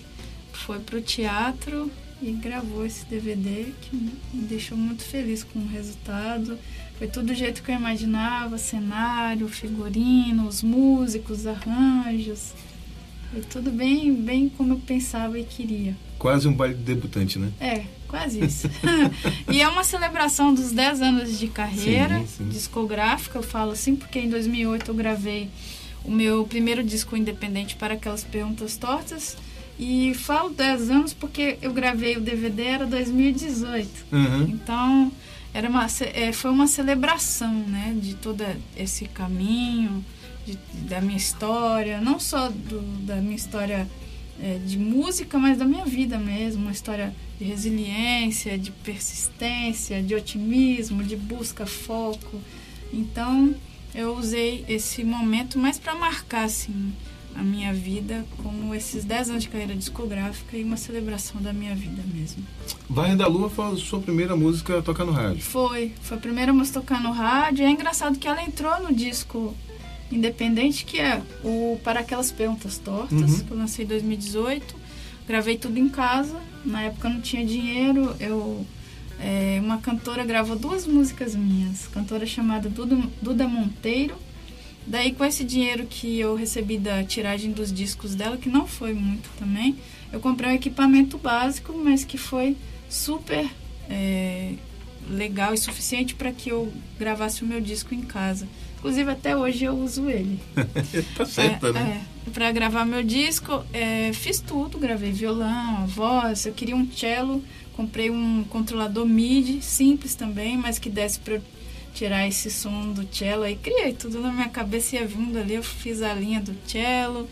foi 0.52 0.80
para 0.80 0.98
o 0.98 1.00
teatro 1.00 1.90
e 2.20 2.32
gravou 2.32 2.84
esse 2.84 3.04
DVD 3.06 3.72
que 3.80 3.96
me 3.96 4.42
deixou 4.42 4.76
muito 4.76 5.02
feliz 5.02 5.44
com 5.44 5.58
o 5.58 5.68
resultado. 5.68 6.58
Foi 6.98 7.06
tudo 7.06 7.28
do 7.28 7.34
jeito 7.34 7.62
que 7.62 7.70
eu 7.70 7.76
imaginava, 7.76 8.58
cenário, 8.58 9.48
figurino, 9.48 10.46
os 10.46 10.62
músicos, 10.62 11.46
arranjos. 11.46 12.52
Foi 13.30 13.42
tudo 13.42 13.70
bem, 13.70 14.12
bem 14.14 14.48
como 14.48 14.74
eu 14.74 14.78
pensava 14.78 15.38
e 15.38 15.44
queria. 15.44 15.96
Quase 16.18 16.48
um 16.48 16.52
baile 16.52 16.74
de 16.74 16.82
debutante, 16.82 17.38
né? 17.38 17.52
É, 17.60 17.84
quase 18.08 18.44
isso. 18.44 18.68
e 19.52 19.62
é 19.62 19.68
uma 19.68 19.84
celebração 19.84 20.52
dos 20.52 20.72
10 20.72 21.02
anos 21.02 21.38
de 21.38 21.46
carreira 21.46 22.18
sim, 22.20 22.26
sim. 22.26 22.48
discográfica, 22.48 23.38
eu 23.38 23.42
falo 23.42 23.72
assim, 23.72 23.94
porque 23.94 24.18
em 24.18 24.28
2008 24.28 24.90
eu 24.90 24.94
gravei 24.94 25.48
o 26.04 26.10
meu 26.10 26.44
primeiro 26.44 26.82
disco 26.82 27.16
independente 27.16 27.76
para 27.76 27.94
aquelas 27.94 28.24
perguntas 28.24 28.76
tortas 28.76 29.36
E 29.78 30.12
falo 30.14 30.50
10 30.50 30.90
anos 30.90 31.14
porque 31.14 31.56
eu 31.62 31.72
gravei 31.72 32.16
o 32.16 32.20
DVD 32.20 32.62
era 32.64 32.86
2018. 32.86 33.88
Uhum. 34.12 34.42
Então, 34.48 35.12
era 35.54 35.68
uma, 35.68 35.86
é, 36.14 36.32
foi 36.32 36.50
uma 36.50 36.66
celebração, 36.66 37.54
né? 37.54 37.96
De 38.00 38.14
todo 38.14 38.44
esse 38.76 39.04
caminho, 39.06 40.04
de- 40.44 40.58
da 40.88 41.00
minha 41.00 41.16
história. 41.16 42.00
Não 42.00 42.18
só 42.18 42.48
do- 42.48 42.80
da 43.06 43.16
minha 43.16 43.36
história 43.36 43.86
é, 44.40 44.58
de 44.64 44.78
música, 44.78 45.36
mas 45.38 45.58
da 45.58 45.64
minha 45.64 45.84
vida 45.84 46.16
mesmo. 46.18 46.62
Uma 46.62 46.70
história 46.72 47.12
de 47.38 47.44
resiliência, 47.44 48.56
de 48.58 48.70
persistência, 48.70 50.02
de 50.02 50.14
otimismo, 50.14 51.02
de 51.02 51.16
busca, 51.16 51.66
foco. 51.66 52.40
Então, 52.92 53.54
eu 53.94 54.16
usei 54.16 54.64
esse 54.68 55.02
momento 55.04 55.58
mais 55.58 55.78
para 55.78 55.94
marcar, 55.94 56.44
assim, 56.44 56.92
a 57.34 57.42
minha 57.42 57.72
vida 57.72 58.24
como 58.42 58.74
esses 58.74 59.04
10 59.04 59.30
anos 59.30 59.42
de 59.44 59.48
carreira 59.48 59.74
discográfica 59.74 60.56
e 60.56 60.64
uma 60.64 60.76
celebração 60.76 61.40
da 61.40 61.52
minha 61.52 61.74
vida 61.74 62.02
mesmo. 62.12 62.42
Vai 62.90 63.14
da 63.14 63.26
Lua 63.26 63.48
foi 63.48 63.72
a 63.72 63.76
sua 63.76 64.00
primeira 64.00 64.34
música 64.34 64.78
a 64.78 64.82
tocar 64.82 65.04
no 65.04 65.12
rádio. 65.12 65.40
Foi, 65.42 65.92
foi 66.02 66.16
a 66.16 66.20
primeira 66.20 66.52
música 66.52 66.78
a 66.78 66.82
tocar 66.82 67.00
no 67.02 67.12
rádio. 67.12 67.64
É 67.64 67.70
engraçado 67.70 68.18
que 68.18 68.26
ela 68.26 68.42
entrou 68.42 68.80
no 68.82 68.92
disco 68.94 69.54
independente, 70.10 70.84
que 70.84 70.98
é 70.98 71.22
o 71.44 71.78
Para 71.84 72.00
Aquelas 72.00 72.32
Perguntas 72.32 72.78
Tortas, 72.78 73.12
Uhum. 73.32 73.44
que 73.44 73.50
eu 73.50 73.56
lancei 73.58 73.84
em 73.84 73.88
2018. 73.88 74.74
Gravei 75.26 75.58
tudo 75.58 75.78
em 75.78 75.88
casa. 75.88 76.36
Na 76.64 76.82
época 76.82 77.08
não 77.08 77.20
tinha 77.20 77.44
dinheiro. 77.44 78.16
Eu, 78.18 78.66
é, 79.20 79.60
uma 79.62 79.78
cantora 79.78 80.24
gravou 80.24 80.56
duas 80.56 80.86
músicas 80.86 81.34
minhas. 81.36 81.86
Cantora 81.88 82.24
chamada 82.26 82.68
Duda, 82.68 82.98
Duda 83.20 83.46
Monteiro. 83.46 84.14
Daí, 84.88 85.12
com 85.12 85.22
esse 85.22 85.44
dinheiro 85.44 85.84
que 85.84 86.18
eu 86.18 86.34
recebi 86.34 86.78
da 86.78 87.04
tiragem 87.04 87.52
dos 87.52 87.70
discos 87.70 88.14
dela, 88.14 88.38
que 88.38 88.48
não 88.48 88.66
foi 88.66 88.94
muito 88.94 89.28
também, 89.38 89.76
eu 90.10 90.18
comprei 90.18 90.50
um 90.50 90.54
equipamento 90.54 91.18
básico, 91.18 91.74
mas 91.76 92.04
que 92.04 92.16
foi 92.16 92.56
super 92.88 93.46
é, 93.90 94.54
legal 95.10 95.52
e 95.52 95.58
suficiente 95.58 96.14
para 96.14 96.32
que 96.32 96.48
eu 96.48 96.72
gravasse 96.98 97.42
o 97.42 97.46
meu 97.46 97.60
disco 97.60 97.94
em 97.94 98.00
casa. 98.00 98.48
Inclusive, 98.78 99.10
até 99.10 99.36
hoje 99.36 99.66
eu 99.66 99.76
uso 99.76 100.08
ele. 100.08 100.40
tá 101.14 101.26
certa, 101.26 101.68
é, 101.68 101.72
né? 101.72 102.06
É, 102.26 102.30
para 102.30 102.50
gravar 102.50 102.86
meu 102.86 103.02
disco, 103.02 103.62
é, 103.74 104.10
fiz 104.14 104.40
tudo, 104.40 104.78
gravei 104.78 105.12
violão, 105.12 105.86
voz, 105.86 106.46
eu 106.46 106.54
queria 106.54 106.74
um 106.74 106.90
cello, 106.90 107.44
comprei 107.76 108.08
um 108.08 108.42
controlador 108.44 109.04
MIDI, 109.04 109.60
simples 109.60 110.14
também, 110.14 110.56
mas 110.56 110.78
que 110.78 110.88
desse 110.88 111.18
para 111.18 111.38
tirar 111.98 112.26
esse 112.28 112.50
som 112.50 112.92
do 112.92 113.06
cello, 113.12 113.42
aí 113.42 113.56
criei 113.56 113.92
tudo 113.92 114.20
na 114.20 114.30
minha 114.32 114.48
cabeça, 114.48 114.94
ia 114.96 115.06
vindo 115.06 115.36
ali, 115.38 115.54
eu 115.54 115.62
fiz 115.62 116.00
a 116.02 116.14
linha 116.14 116.40
do 116.40 116.54
cello, 116.66 117.28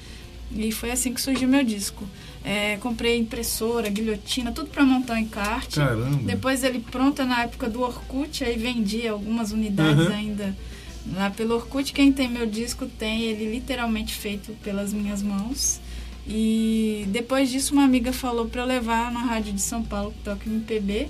e 0.51 0.73
foi 0.73 0.91
assim 0.91 1.13
que 1.15 1.21
surgiu 1.21 1.49
meu 1.49 1.63
disco. 1.65 2.05
É, 2.45 2.77
comprei 2.79 3.17
impressora, 3.19 3.89
guilhotina, 3.89 4.53
tudo 4.53 4.69
para 4.69 4.85
montar 4.85 5.15
um 5.15 5.19
encarte. 5.19 5.77
Caramba. 5.77 6.21
Depois 6.25 6.63
ele 6.65 6.79
pronto 6.81 7.25
na 7.25 7.43
época 7.45 7.69
do 7.69 7.81
Orkut, 7.83 8.45
aí 8.45 8.57
vendi 8.57 9.07
algumas 9.09 9.51
unidades 9.53 10.07
Uhum. 10.07 10.13
ainda 10.15 10.57
lá 11.15 11.29
pelo 11.31 11.55
Orkut. 11.57 11.93
Quem 11.93 12.13
tem 12.13 12.29
meu 12.29 12.47
disco 12.47 12.87
tem 12.87 13.23
ele 13.23 13.51
literalmente 13.51 14.15
feito 14.15 14.53
pelas 14.63 14.93
minhas 14.93 15.23
mãos. 15.23 15.81
E 16.29 17.05
depois 17.09 17.51
disso 17.51 17.73
uma 17.73 17.85
amiga 17.85 18.13
falou 18.13 18.47
para 18.47 18.63
eu 18.63 18.67
levar 18.67 19.11
na 19.13 19.21
rádio 19.21 19.53
de 19.53 19.61
São 19.63 19.83
Paulo 19.83 20.13
que 20.13 20.19
toca 20.25 20.49
MPB. 20.49 21.09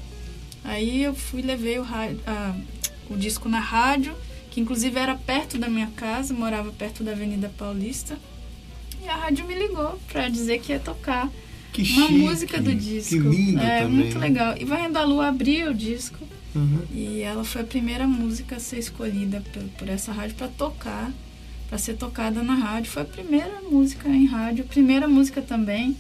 Aí 0.65 1.03
eu 1.03 1.15
fui 1.15 1.43
levei 1.43 1.79
o, 1.79 1.83
rádio, 1.83 2.19
a- 2.27 2.55
o 3.11 3.17
disco 3.17 3.49
na 3.49 3.61
rádio, 3.61 4.15
que 4.51 4.61
inclusive 4.61 4.99
era 4.99 5.15
perto 5.15 5.59
da 5.59 5.69
minha 5.69 5.89
casa, 5.89 6.33
morava 6.35 6.71
perto 6.73 7.03
da 7.05 7.13
Avenida 7.13 7.51
Paulista. 7.57 8.19
E 9.03 9.09
a 9.09 9.15
rádio 9.17 9.47
me 9.47 9.55
ligou 9.55 9.99
para 10.11 10.29
dizer 10.29 10.61
que 10.61 10.73
ia 10.73 10.81
tocar 10.81 11.31
que 11.73 11.83
uma 11.83 12.07
chique, 12.07 12.19
música 12.19 12.61
do 12.61 12.75
disco. 12.75 13.11
Que 13.11 13.19
lindo 13.19 13.61
é 13.61 13.83
também. 13.83 13.97
muito 13.97 14.19
legal. 14.19 14.55
E 14.59 14.65
Varrendo 14.65 14.99
a 14.99 15.05
Lua 15.05 15.29
abriu 15.29 15.71
o 15.71 15.75
disco 15.75 16.19
Uhum. 16.55 16.81
e 16.91 17.21
ela 17.21 17.45
foi 17.45 17.61
a 17.61 17.65
primeira 17.65 18.07
música 18.07 18.57
a 18.57 18.59
ser 18.59 18.79
escolhida 18.79 19.43
por, 19.53 19.63
por 19.77 19.89
essa 19.91 20.11
rádio 20.11 20.37
para 20.37 20.49
tocar, 20.49 21.13
para 21.69 21.77
ser 21.77 21.97
tocada 21.99 22.43
na 22.43 22.55
rádio. 22.55 22.91
Foi 22.91 23.03
a 23.03 23.05
primeira 23.05 23.61
música 23.71 24.09
em 24.09 24.25
rádio, 24.25 24.65
a 24.65 24.67
primeira 24.67 25.07
música 25.07 25.43
também 25.43 25.95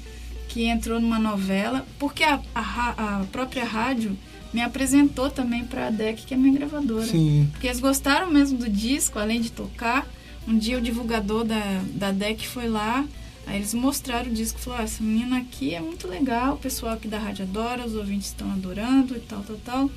que 0.48 0.64
entrou 0.64 0.98
numa 0.98 1.18
novela, 1.18 1.84
porque 1.98 2.24
a, 2.24 2.40
a, 2.54 3.18
a 3.20 3.24
própria 3.30 3.64
rádio 3.66 4.16
me 4.56 4.62
apresentou 4.62 5.28
também 5.28 5.64
para 5.64 5.88
a 5.88 5.90
DEC, 5.90 6.24
que 6.24 6.32
é 6.32 6.36
minha 6.36 6.58
gravadora. 6.58 7.04
Sim. 7.04 7.46
Porque 7.52 7.66
eles 7.66 7.78
gostaram 7.78 8.30
mesmo 8.30 8.56
do 8.56 8.70
disco, 8.70 9.18
além 9.18 9.38
de 9.38 9.52
tocar. 9.52 10.06
Um 10.48 10.56
dia 10.56 10.78
o 10.78 10.80
divulgador 10.80 11.44
da, 11.44 11.82
da 11.92 12.10
DEC 12.10 12.46
foi 12.46 12.66
lá, 12.66 13.04
aí 13.46 13.56
eles 13.56 13.74
mostraram 13.74 14.30
o 14.30 14.34
disco 14.34 14.58
e 14.58 14.62
falaram, 14.62 14.84
ah, 14.84 14.86
essa 14.86 15.02
menina 15.02 15.36
aqui 15.40 15.74
é 15.74 15.80
muito 15.80 16.08
legal, 16.08 16.54
o 16.54 16.56
pessoal 16.56 16.94
aqui 16.94 17.06
da 17.06 17.18
rádio 17.18 17.44
adora, 17.44 17.84
os 17.84 17.94
ouvintes 17.94 18.28
estão 18.28 18.50
adorando 18.50 19.14
e 19.14 19.20
tal, 19.20 19.42
tal, 19.42 19.56
tal. 19.62 19.90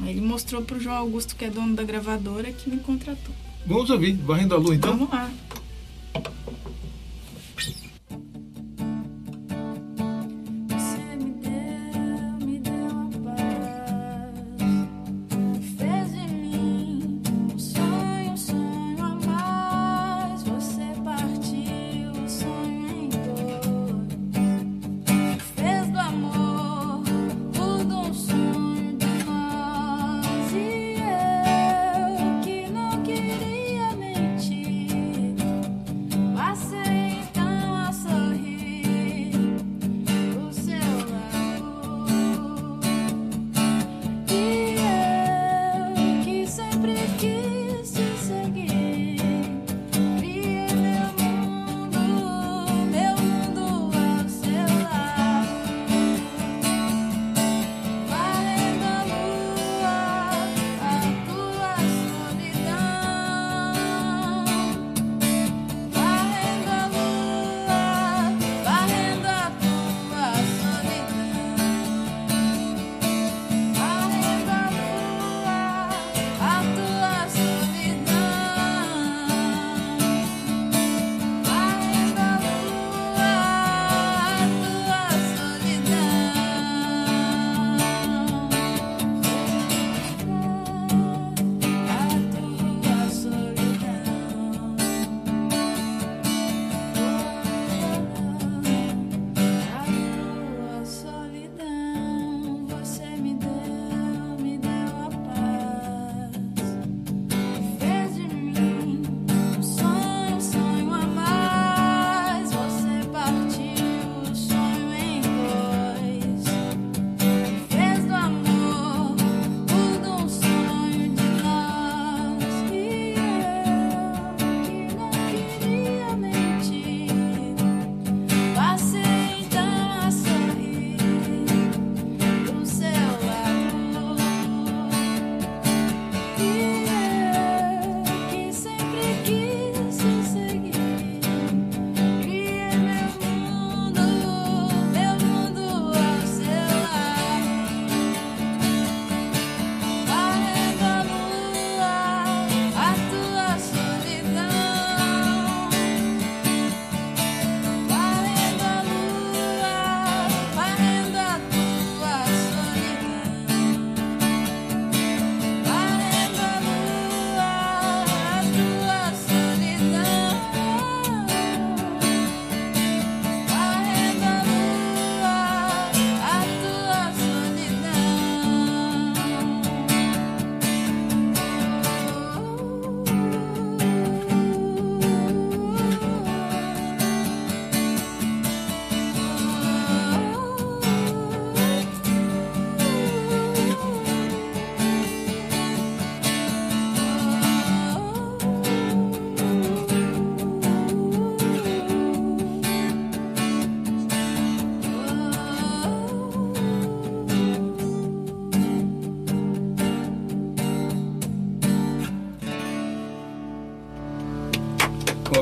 Aí 0.00 0.10
ele 0.10 0.22
mostrou 0.22 0.62
pro 0.62 0.80
João 0.80 0.96
Augusto, 0.96 1.36
que 1.36 1.44
é 1.44 1.50
dono 1.50 1.76
da 1.76 1.82
gravadora, 1.82 2.50
que 2.50 2.70
me 2.70 2.78
contratou. 2.78 3.34
Vamos 3.66 3.90
ouvir. 3.90 4.14
Varrendo 4.14 4.54
a 4.54 4.58
Lua, 4.58 4.74
então? 4.74 4.96
Vamos 4.96 5.10
lá. 5.10 5.30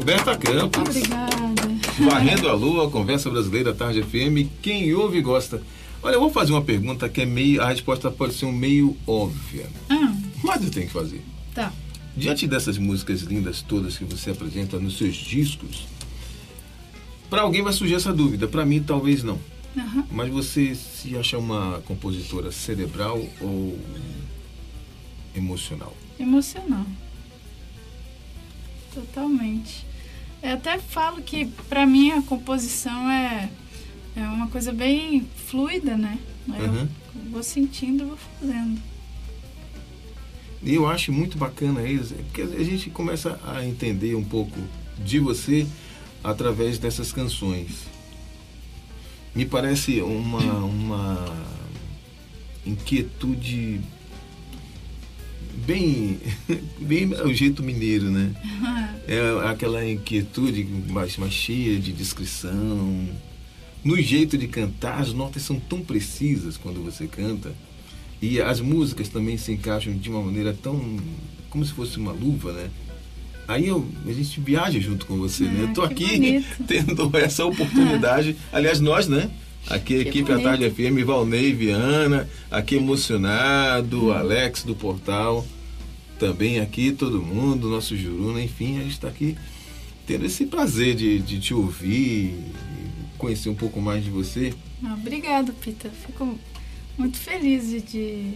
Roberta 0.07 0.37
Campos. 0.38 0.83
Obrigada. 0.97 1.69
Varrendo 2.09 2.49
a 2.49 2.53
Lua, 2.53 2.88
Conversa 2.88 3.29
Brasileira 3.29 3.75
Tarde 3.75 4.05
FM. 4.05 4.49
Quem 4.62 4.95
ouve 4.95 5.21
gosta. 5.21 5.61
Olha, 6.01 6.14
eu 6.14 6.21
vou 6.21 6.31
fazer 6.31 6.53
uma 6.53 6.62
pergunta 6.62 7.09
que 7.09 7.23
é 7.23 7.27
meio. 7.27 7.61
A 7.61 7.71
resposta 7.71 8.09
pode 8.09 8.35
ser 8.35 8.47
um 8.47 8.53
meio 8.53 8.97
óbvia. 9.05 9.66
Ah, 9.90 10.14
Mas 10.45 10.62
eu 10.62 10.71
tenho 10.71 10.87
que 10.87 10.92
fazer. 10.92 11.25
tá. 11.53 11.73
Diante 12.16 12.47
dessas 12.47 12.79
músicas 12.79 13.23
lindas 13.23 13.62
todas 13.62 13.99
que 13.99 14.05
você 14.05 14.31
apresenta 14.31 14.79
nos 14.79 14.97
seus 14.97 15.16
discos, 15.16 15.88
para 17.29 17.42
alguém 17.42 17.61
vai 17.62 17.73
surgir 17.73 17.97
essa 17.97 18.12
dúvida. 18.12 18.47
Para 18.47 18.64
mim, 18.64 18.81
talvez 18.81 19.25
não. 19.25 19.40
Aham. 19.77 20.07
Mas 20.12 20.31
você 20.31 20.73
se 20.77 21.16
acha 21.19 21.37
uma 21.37 21.83
compositora 21.85 22.53
cerebral 22.53 23.21
ou 23.40 23.77
emocional? 25.35 25.97
Emocional. 26.16 26.87
Totalmente. 28.95 29.85
Eu 30.42 30.55
até 30.55 30.79
falo 30.79 31.22
que 31.22 31.46
pra 31.68 31.87
mim 31.87 32.11
a 32.12 32.22
composição 32.22 33.11
é, 33.11 33.49
é 34.16 34.20
uma 34.22 34.49
coisa 34.49 34.72
bem 34.72 35.27
fluida, 35.46 35.96
né? 35.96 36.18
Eu 36.49 36.64
Uhum. 36.70 36.88
vou 37.31 37.42
sentindo 37.42 38.05
e 38.05 38.07
vou 38.07 38.18
fazendo. 38.40 38.81
E 40.62 40.75
eu 40.75 40.87
acho 40.88 41.12
muito 41.12 41.37
bacana 41.37 41.83
isso, 41.88 42.14
porque 42.14 42.42
a 42.42 42.64
gente 42.64 42.90
começa 42.90 43.38
a 43.44 43.64
entender 43.64 44.14
um 44.14 44.25
pouco 44.25 44.59
de 44.99 45.18
você 45.18 45.66
através 46.25 46.79
dessas 46.79 47.12
canções. 47.12 47.70
Me 49.35 49.44
parece 49.44 50.01
uma, 50.01 50.40
uma 50.64 51.37
inquietude 52.64 53.81
bem, 55.66 56.19
bem 56.79 57.07
o 57.12 57.33
jeito 57.33 57.62
mineiro, 57.62 58.11
né? 58.11 58.31
É 59.09 59.49
aquela 59.49 59.88
inquietude 59.88 60.66
mais, 60.88 61.16
mais 61.16 61.33
cheia 61.33 61.79
de 61.79 61.92
descrição. 61.92 63.07
No 63.85 63.97
jeito 64.03 64.37
de 64.37 64.49
cantar, 64.49 65.01
as 65.01 65.12
notas 65.12 65.42
são 65.42 65.61
tão 65.61 65.81
precisas 65.81 66.57
quando 66.57 66.83
você 66.83 67.07
canta. 67.07 67.53
E 68.21 68.40
as 68.40 68.61
músicas 68.61 69.09
também 69.09 69.37
se 69.37 69.53
encaixam 69.53 69.97
de 69.97 70.11
uma 70.11 70.21
maneira 70.23 70.53
tão. 70.61 70.97
como 71.49 71.64
se 71.64 71.73
fosse 71.73 71.99
uma 71.99 72.11
luva, 72.11 72.53
né? 72.53 72.69
Aí 73.47 73.69
eu, 73.69 73.87
a 74.05 74.12
gente 74.12 74.40
viaja 74.40 74.81
junto 74.81 75.07
com 75.07 75.16
você, 75.19 75.45
né? 75.45 75.55
Ah, 75.59 75.62
Eu 75.69 75.73
tô 75.75 75.83
aqui 75.83 76.05
bonito. 76.05 76.47
tendo 76.66 77.16
essa 77.16 77.45
oportunidade. 77.45 78.35
Aliás, 78.53 78.81
nós, 78.81 79.07
né? 79.07 79.31
Aqui 79.68 80.00
a 80.00 80.02
Que 80.02 80.09
equipe 80.09 80.31
bonito. 80.31 80.42
Tarde 80.44 80.70
FM, 80.70 81.05
Valnei, 81.05 81.52
Viana, 81.52 82.29
aqui 82.50 82.76
emocionado, 82.76 84.12
Alex 84.12 84.62
do 84.62 84.74
Portal, 84.76 85.44
também 86.18 86.61
aqui 86.61 86.92
todo 86.92 87.20
mundo, 87.20 87.68
nosso 87.68 87.96
Juruna, 87.96 88.40
enfim, 88.40 88.79
a 88.79 88.83
gente 88.83 88.92
está 88.92 89.09
aqui 89.09 89.37
tendo 90.07 90.24
esse 90.24 90.46
prazer 90.46 90.94
de, 90.94 91.18
de 91.18 91.40
te 91.40 91.52
ouvir, 91.52 92.35
conhecer 93.18 93.48
um 93.48 93.55
pouco 93.57 93.81
mais 93.81 94.05
de 94.05 94.11
você. 94.11 94.55
Ah, 94.85 94.94
obrigado, 94.94 95.52
Pita. 95.55 95.90
Fico 95.90 96.38
muito 96.96 97.18
feliz 97.18 97.68
de, 97.68 97.81
de, 97.81 98.35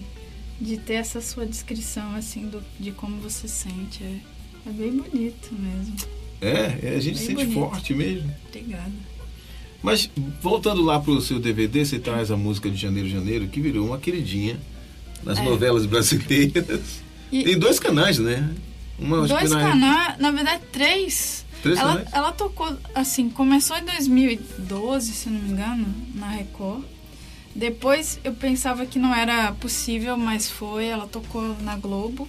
de 0.60 0.76
ter 0.78 0.94
essa 0.94 1.20
sua 1.20 1.46
descrição, 1.46 2.14
assim, 2.16 2.48
do, 2.48 2.60
de 2.78 2.90
como 2.90 3.20
você 3.20 3.46
sente. 3.46 4.02
É, 4.02 4.16
é 4.68 4.72
bem 4.72 4.90
bonito 4.92 5.54
mesmo. 5.54 5.96
É, 6.40 6.88
é, 6.88 6.94
a 6.96 7.00
gente 7.00 7.18
Bem 7.18 7.26
sente 7.26 7.44
bonito. 7.44 7.54
forte 7.54 7.94
mesmo. 7.94 8.34
Obrigada. 8.48 9.09
Mas 9.82 10.10
voltando 10.42 10.82
lá 10.82 11.00
pro 11.00 11.20
seu 11.20 11.38
DVD, 11.38 11.84
você 11.84 11.98
traz 11.98 12.30
a 12.30 12.36
música 12.36 12.70
de 12.70 12.76
Janeiro 12.76 13.08
Janeiro, 13.08 13.48
que 13.48 13.60
virou 13.60 13.86
uma 13.86 13.98
queridinha 13.98 14.58
nas 15.22 15.38
É. 15.38 15.42
novelas 15.42 15.86
brasileiras. 15.86 17.02
E- 17.32 17.44
Tem 17.44 17.58
dois 17.58 17.78
canais, 17.78 18.18
né? 18.18 18.50
Uma, 18.98 19.26
Dois 19.26 19.50
na- 19.50 19.60
canais, 19.60 20.18
na 20.18 20.30
verdade, 20.30 20.62
três. 20.70 21.46
Três 21.62 21.78
ela, 21.78 21.92
canais? 21.94 22.08
ela 22.12 22.32
tocou, 22.32 22.76
assim, 22.94 23.30
começou 23.30 23.76
em 23.78 23.84
2012, 23.84 25.12
se 25.12 25.30
não 25.30 25.40
me 25.40 25.50
engano, 25.52 25.86
na 26.14 26.28
Record. 26.28 26.84
Depois 27.56 28.20
eu 28.22 28.32
pensava 28.32 28.84
que 28.86 28.98
não 28.98 29.14
era 29.14 29.52
possível, 29.52 30.16
mas 30.16 30.50
foi. 30.50 30.86
Ela 30.86 31.06
tocou 31.06 31.56
na 31.62 31.76
Globo, 31.76 32.28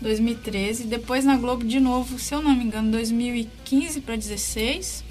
2013. 0.00 0.84
Depois 0.84 1.24
na 1.24 1.36
Globo 1.36 1.64
de 1.64 1.78
novo, 1.80 2.18
se 2.18 2.34
eu 2.34 2.40
não 2.42 2.54
me 2.54 2.64
engano, 2.64 2.90
2015 2.90 4.00
para 4.00 4.16
16. 4.16 5.04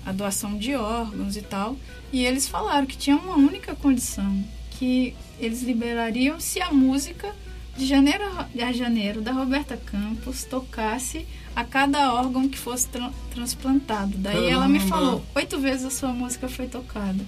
a 0.05 0.11
doação 0.11 0.57
de 0.57 0.73
órgãos 0.75 1.37
e 1.37 1.41
tal, 1.41 1.77
e 2.11 2.25
eles 2.25 2.47
falaram 2.47 2.87
que 2.87 2.97
tinha 2.97 3.15
uma 3.15 3.35
única 3.35 3.75
condição, 3.75 4.43
que 4.71 5.13
eles 5.39 5.61
liberariam 5.61 6.39
se 6.39 6.61
a 6.61 6.71
música 6.71 7.33
de 7.79 7.85
janeiro 7.87 8.23
a 8.61 8.71
janeiro 8.71 9.21
da 9.21 9.31
Roberta 9.31 9.77
Campos 9.77 10.43
tocasse 10.43 11.25
a 11.55 11.63
cada 11.63 12.13
órgão 12.13 12.47
que 12.47 12.57
fosse 12.57 12.87
tra- 12.89 13.11
transplantado. 13.33 14.17
Daí 14.17 14.49
ela 14.49 14.67
me 14.67 14.79
Caramba! 14.79 14.95
falou, 14.95 15.25
oito 15.35 15.59
vezes 15.59 15.85
a 15.85 15.89
sua 15.89 16.09
música 16.13 16.47
foi 16.47 16.67
tocada. 16.67 17.23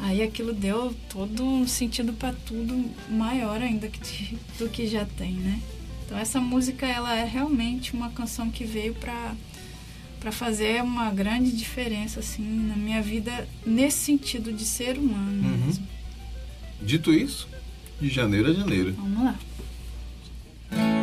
Aí 0.00 0.22
aquilo 0.22 0.52
deu 0.52 0.94
todo 1.08 1.44
um 1.44 1.66
sentido 1.66 2.12
para 2.12 2.32
tudo 2.46 2.88
maior 3.10 3.60
ainda 3.60 3.88
que, 3.88 4.38
do 4.58 4.68
que 4.68 4.86
já 4.86 5.04
tem, 5.04 5.32
né? 5.32 5.60
Então 6.06 6.16
essa 6.16 6.40
música 6.40 6.86
ela 6.86 7.14
é 7.14 7.24
realmente 7.24 7.92
uma 7.94 8.08
canção 8.10 8.50
que 8.50 8.64
veio 8.64 8.94
para 8.94 9.34
para 10.20 10.32
fazer 10.32 10.82
uma 10.82 11.10
grande 11.10 11.52
diferença 11.52 12.18
assim 12.18 12.42
na 12.42 12.74
minha 12.74 13.00
vida 13.00 13.46
nesse 13.64 13.98
sentido 13.98 14.52
de 14.52 14.64
ser 14.64 14.98
humano. 14.98 15.46
Uhum. 15.48 15.66
mesmo. 15.66 15.86
Dito 16.82 17.12
isso, 17.12 17.48
de 18.00 18.08
janeiro 18.08 18.50
a 18.50 18.52
janeiro. 18.52 18.94
Vamos 18.96 19.24
lá. 19.24 20.97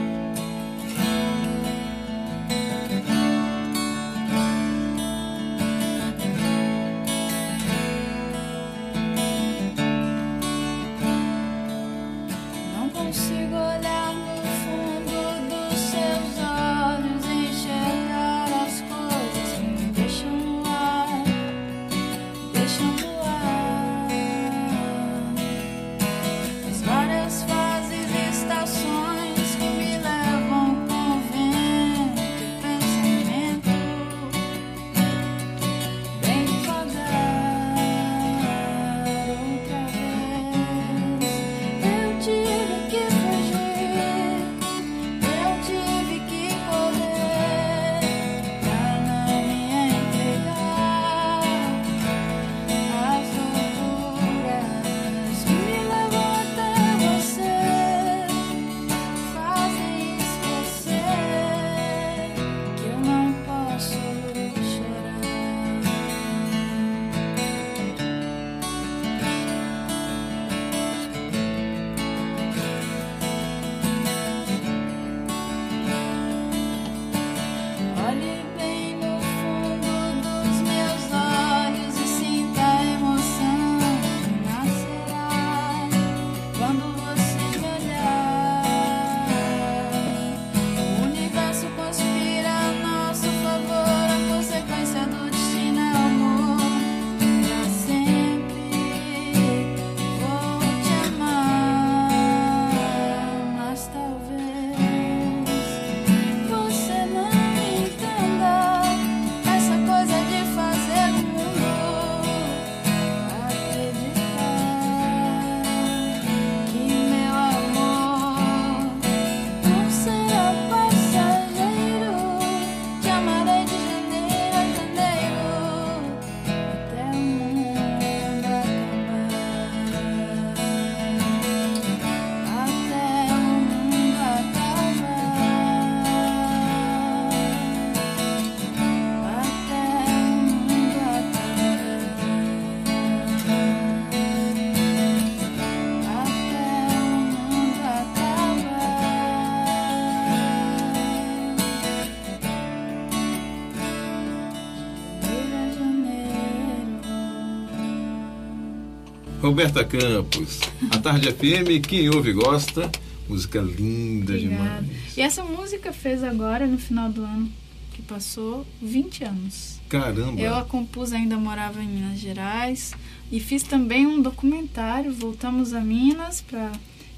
Roberta 159.45 159.86
Campos, 159.86 160.60
a 160.89 160.97
Tarde 160.97 161.31
FM, 161.31 161.86
quem 161.88 162.10
ouve 162.10 162.34
gosta. 162.34 162.89
Música 163.29 163.60
linda 163.62 164.34
Obrigada. 164.34 164.81
demais. 164.81 165.17
E 165.17 165.21
essa 165.21 165.43
música 165.43 165.93
fez 165.93 166.23
agora, 166.23 166.65
no 166.65 166.79
final 166.79 167.10
do 167.12 167.23
ano 167.23 167.51
que 167.93 168.01
passou, 168.01 168.65
20 168.81 169.23
anos. 169.23 169.79
Caramba. 169.88 170.41
Eu 170.41 170.55
a 170.55 170.65
compus 170.65 171.13
ainda 171.13 171.38
morava 171.38 171.81
em 171.84 171.88
Minas 171.88 172.17
Gerais 172.19 172.93
e 173.31 173.39
fiz 173.39 173.62
também 173.62 174.08
um 174.08 174.19
documentário. 174.19 175.13
Voltamos 175.13 175.73
a 175.73 175.79
Minas 175.81 176.41
para 176.41 176.71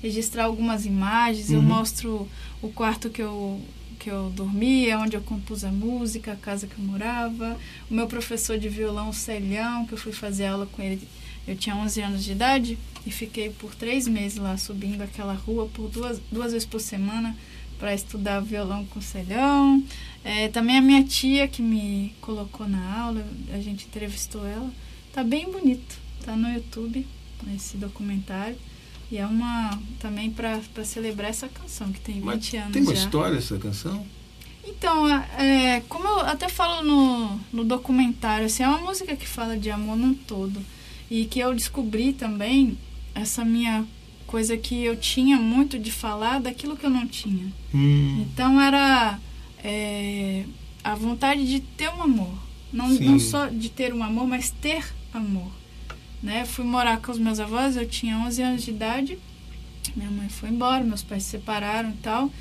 registrar 0.03 0.43
algumas 0.45 0.85
imagens. 0.85 1.49
Eu 1.49 1.59
Uhum. 1.59 1.65
mostro 1.65 2.27
o 2.61 2.67
quarto 2.67 3.09
que 3.09 3.21
eu 3.21 3.61
que 3.99 4.11
eu 4.11 4.29
dormia, 4.35 4.99
onde 4.99 5.15
eu 5.17 5.21
compus 5.21 5.63
a 5.63 5.71
música, 5.71 6.33
a 6.33 6.35
casa 6.35 6.67
que 6.67 6.77
eu 6.77 6.85
morava. 6.85 7.57
O 7.89 7.93
meu 7.93 8.05
professor 8.05 8.57
de 8.59 8.69
violão, 8.69 9.09
o 9.09 9.13
Celhão, 9.13 9.87
que 9.87 9.93
eu 9.93 9.97
fui 9.97 10.11
fazer 10.11 10.45
aula 10.45 10.67
com 10.67 10.83
ele, 10.83 11.01
eu 11.47 11.55
tinha 11.55 11.75
11 11.75 12.01
anos 12.01 12.23
de 12.23 12.31
idade 12.33 12.77
e 13.05 13.11
fiquei 13.11 13.49
por 13.49 13.73
três 13.73 14.07
meses 14.07 14.37
lá 14.37 14.57
subindo 14.57 15.01
aquela 15.01 15.33
rua 15.33 15.67
por 15.73 15.89
duas, 15.89 16.19
duas 16.31 16.51
vezes 16.51 16.67
por 16.67 16.81
semana 16.81 17.35
para 17.79 17.93
estudar 17.93 18.41
violão 18.41 18.85
com 18.85 18.99
o 18.99 19.01
Celhão. 19.01 19.83
É, 20.23 20.49
também 20.49 20.77
a 20.77 20.81
minha 20.81 21.03
tia 21.03 21.47
que 21.47 21.61
me 21.61 22.13
colocou 22.19 22.67
na 22.67 23.01
aula, 23.01 23.25
a 23.53 23.59
gente 23.59 23.85
entrevistou 23.85 24.45
ela. 24.45 24.69
Tá 25.13 25.23
bem 25.23 25.49
bonito, 25.49 25.97
tá 26.25 26.35
no 26.35 26.49
YouTube 26.49 27.07
esse 27.55 27.77
documentário. 27.77 28.57
E 29.09 29.17
é 29.17 29.25
uma 29.25 29.79
também 29.99 30.29
para 30.29 30.59
celebrar 30.83 31.29
essa 31.29 31.47
canção 31.47 31.91
que 31.93 32.01
tem 32.01 32.15
20 32.15 32.23
Mas 32.25 32.53
anos 32.53 32.73
tem 32.73 32.81
uma 32.81 32.95
já. 32.95 33.03
história 33.03 33.37
essa 33.37 33.57
canção? 33.57 34.05
Então, 34.65 35.07
é, 35.07 35.81
como 35.87 36.05
eu 36.05 36.19
até 36.19 36.49
falo 36.49 36.83
no, 36.83 37.39
no 37.53 37.63
documentário, 37.63 38.47
assim, 38.47 38.63
é 38.63 38.67
uma 38.67 38.79
música 38.79 39.15
que 39.15 39.25
fala 39.25 39.57
de 39.57 39.71
amor 39.71 39.95
num 39.95 40.13
todo. 40.13 40.61
E 41.09 41.25
que 41.25 41.39
eu 41.39 41.53
descobri 41.53 42.13
também 42.13 42.77
essa 43.15 43.43
minha 43.45 43.85
coisa 44.25 44.57
que 44.57 44.83
eu 44.83 44.95
tinha 44.97 45.37
muito 45.37 45.79
de 45.79 45.91
falar 45.91 46.39
daquilo 46.39 46.75
que 46.75 46.85
eu 46.85 46.89
não 46.89 47.07
tinha. 47.07 47.51
Hum, 47.73 48.21
Então 48.21 48.59
era 48.59 49.17
é, 49.63 50.43
a 50.83 50.93
vontade 50.95 51.47
de 51.47 51.59
ter 51.61 51.89
um 51.89 52.01
amor. 52.01 52.37
Não, 52.71 52.89
Sim. 52.89 53.05
não 53.05 53.19
só 53.19 53.47
de 53.47 53.69
ter 53.69 53.93
um 53.93 54.03
amor, 54.03 54.27
mas 54.27 54.51
ter 54.51 54.85
amor. 55.13 55.49
Né? 56.21 56.45
Fui 56.45 56.65
morar 56.65 56.99
com 57.01 57.11
os 57.11 57.17
meus 57.19 57.39
avós, 57.39 57.77
eu 57.77 57.87
tinha 57.87 58.17
11 58.17 58.41
anos 58.41 58.63
de 58.63 58.71
idade. 58.71 59.17
Minha 59.95 60.11
mãe 60.11 60.27
foi 60.27 60.49
embora, 60.49 60.83
meus 60.83 61.03
pais 61.03 61.23
se 61.23 61.29
separaram 61.31 61.89
e 61.91 61.97
tal. 62.03 62.31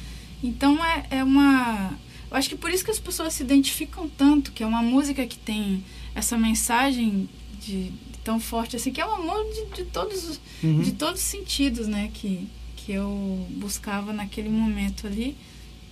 Então 0.42 0.84
é, 0.84 1.06
é 1.10 1.24
uma. 1.24 1.92
Eu 2.28 2.36
acho 2.36 2.48
que 2.48 2.56
por 2.56 2.70
isso 2.70 2.84
que 2.84 2.90
as 2.90 2.98
pessoas 2.98 3.34
se 3.34 3.42
identificam 3.44 4.08
tanto, 4.08 4.50
que 4.50 4.62
é 4.62 4.66
uma 4.66 4.82
música 4.82 5.24
que 5.26 5.38
tem 5.38 5.84
essa 6.14 6.36
mensagem 6.36 7.28
de, 7.64 7.92
tão 8.26 8.40
forte 8.40 8.74
assim, 8.74 8.90
que 8.90 9.00
é 9.00 9.06
o 9.06 9.10
amor 9.12 9.40
de, 9.54 9.76
de 9.76 9.84
todos 9.88 10.28
os, 10.28 10.40
uhum. 10.60 10.82
de 10.82 10.90
todos 10.90 11.20
os 11.20 11.26
sentidos, 11.26 11.86
né, 11.86 12.10
que, 12.12 12.48
que 12.74 12.90
eu 12.90 13.46
buscava 13.50 14.12
naquele 14.12 14.48
momento 14.48 15.06
ali. 15.06 15.36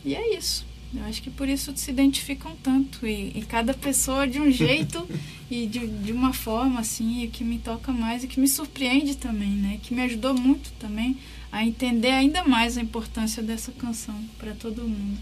E 0.04 0.16
é 0.16 0.36
isso. 0.36 0.66
Eu 0.92 1.04
acho 1.04 1.22
que 1.22 1.30
por 1.30 1.48
isso 1.48 1.72
se 1.76 1.92
identificam 1.92 2.56
tanto. 2.60 3.06
E, 3.06 3.38
e 3.38 3.44
cada 3.48 3.72
pessoa 3.72 4.26
de 4.26 4.40
um 4.40 4.50
jeito 4.50 5.08
e 5.48 5.66
de, 5.66 5.86
de 5.86 6.10
uma 6.10 6.32
forma, 6.32 6.80
assim, 6.80 7.22
e 7.22 7.28
que 7.28 7.44
me 7.44 7.58
toca 7.58 7.92
mais 7.92 8.24
e 8.24 8.26
que 8.26 8.40
me 8.40 8.48
surpreende 8.48 9.16
também, 9.16 9.50
né? 9.50 9.78
Que 9.80 9.94
me 9.94 10.02
ajudou 10.02 10.34
muito 10.34 10.72
também 10.72 11.16
a 11.52 11.64
entender 11.64 12.10
ainda 12.10 12.42
mais 12.42 12.76
a 12.76 12.82
importância 12.82 13.42
dessa 13.44 13.70
canção 13.70 14.20
para 14.38 14.54
todo 14.54 14.82
mundo. 14.82 15.18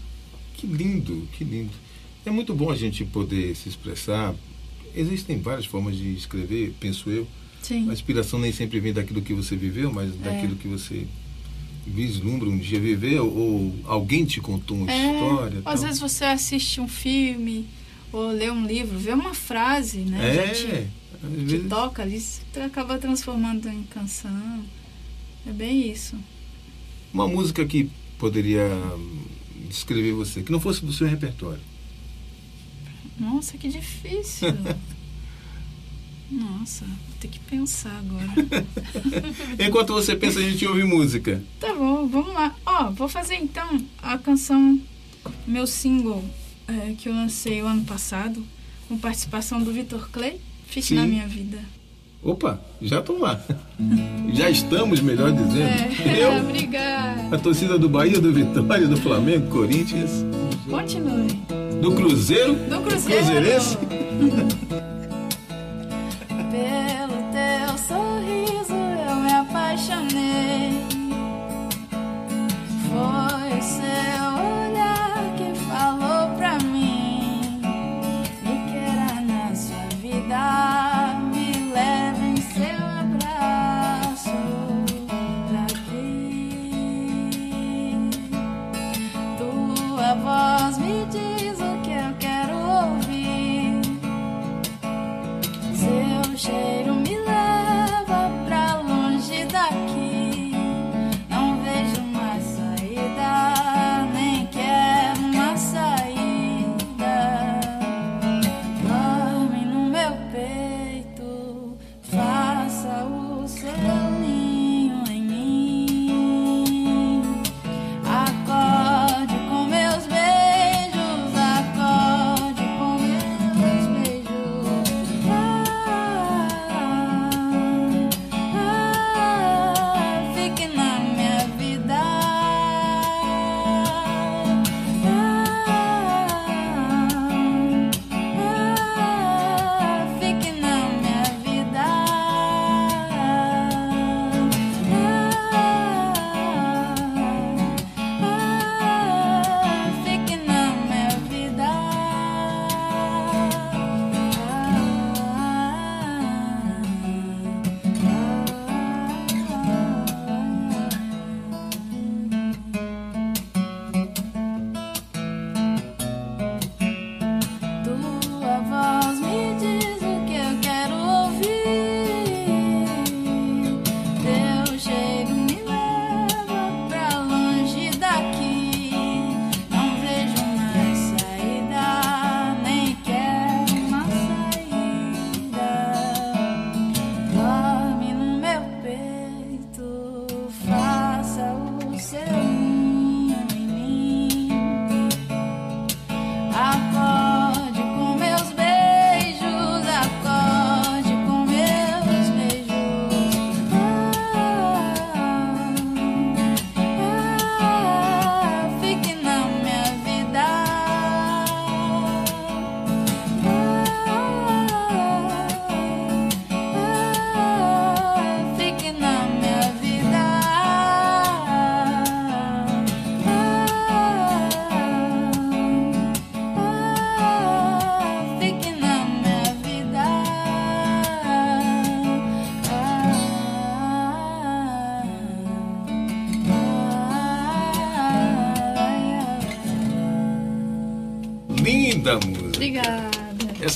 Que 0.55 0.65
lindo, 0.65 1.27
que 1.37 1.43
lindo. 1.43 1.73
É 2.25 2.31
muito 2.31 2.55
bom 2.55 2.71
a 2.71 2.75
gente 2.75 3.05
poder 3.05 3.55
se 3.55 3.69
expressar. 3.69 4.33
Existem 4.95 5.39
várias 5.39 5.65
formas 5.65 5.95
de 5.97 6.13
escrever, 6.13 6.73
penso 6.79 7.09
eu. 7.09 7.27
Sim. 7.61 7.89
A 7.89 7.93
inspiração 7.93 8.39
nem 8.39 8.51
sempre 8.51 8.79
vem 8.79 8.93
daquilo 8.93 9.21
que 9.21 9.33
você 9.33 9.55
viveu, 9.55 9.91
mas 9.91 10.13
daquilo 10.15 10.55
que 10.55 10.67
você 10.67 11.07
vislumbra 11.85 12.47
um 12.49 12.57
dia 12.57 12.79
viver, 12.79 13.19
ou, 13.19 13.33
ou 13.35 13.75
alguém 13.85 14.25
te 14.25 14.39
contou 14.39 14.77
uma 14.77 14.91
É, 14.91 15.13
história. 15.13 15.57
às 15.59 15.63
tal. 15.63 15.77
vezes 15.87 15.99
você 15.99 16.25
assiste 16.25 16.79
um 16.79 16.87
filme 16.87 17.65
ou 18.11 18.31
lê 18.31 18.49
um 18.51 18.65
livro, 18.65 18.97
vê 18.99 19.11
uma 19.13 19.33
frase, 19.33 19.99
né? 19.99 20.19
te- 20.53 20.65
É, 20.67 20.87
às 21.23 21.29
te 21.31 21.45
vezes, 21.45 21.67
toca 21.69 22.01
ali, 22.03 22.21
acaba 22.65 22.97
transformando 22.97 23.67
em 23.69 23.83
canção. 23.83 24.63
É 25.47 25.51
bem 25.51 25.89
isso. 25.91 26.15
uma 27.13 27.27
música 27.27 27.65
que 27.65 27.89
poderia 28.17 28.69
descrever 29.69 30.13
você, 30.13 30.41
que 30.41 30.51
não 30.51 30.59
fosse 30.59 30.85
do 30.85 30.93
seu 30.93 31.07
repertório. 31.07 31.59
Nossa, 33.19 33.57
que 33.57 33.67
difícil. 33.69 34.53
Nossa, 36.31 36.85
vou 36.85 37.15
ter 37.19 37.27
que 37.27 37.39
pensar 37.39 37.99
agora. 37.99 38.27
Enquanto 39.59 39.93
você 39.93 40.15
pensa, 40.15 40.39
a 40.39 40.41
gente 40.41 40.65
ouve 40.65 40.83
música. 40.83 41.43
Tá 41.59 41.73
bom, 41.73 42.07
vamos 42.07 42.33
lá. 42.33 42.55
Ó, 42.65 42.89
vou 42.91 43.07
fazer 43.07 43.35
então 43.35 43.79
a 44.01 44.17
canção, 44.17 44.79
meu 45.45 45.67
single 45.67 46.23
é, 46.67 46.93
que 46.97 47.07
eu 47.07 47.13
lancei 47.13 47.61
o 47.61 47.67
ano 47.67 47.83
passado, 47.83 48.43
com 48.87 48.97
participação 48.97 49.61
do 49.61 49.71
Vitor 49.71 50.09
Clay, 50.11 50.39
Fique 50.67 50.87
Sim. 50.87 50.95
na 50.95 51.05
Minha 51.05 51.27
Vida. 51.27 51.59
Opa, 52.23 52.59
já 52.81 52.99
estamos 52.99 53.21
lá. 53.21 53.39
Já 54.33 54.49
estamos, 54.49 55.01
melhor 55.01 55.31
dizendo. 55.31 56.01
É, 56.01 56.23
Eu, 56.23 56.37
obrigada. 56.37 57.35
a 57.35 57.37
torcida 57.37 57.77
do 57.77 57.87
Bahia, 57.87 58.19
do 58.19 58.33
Vitória, 58.33 58.87
do 58.87 58.97
Flamengo, 58.97 59.51
Corinthians, 59.51 60.25
Continue. 60.67 61.27
Do 61.83 61.91
Cruzeiro, 61.91 62.53
Do 62.53 62.79
Cruzeiro. 62.79 63.25
Cruzeirense. 63.25 63.77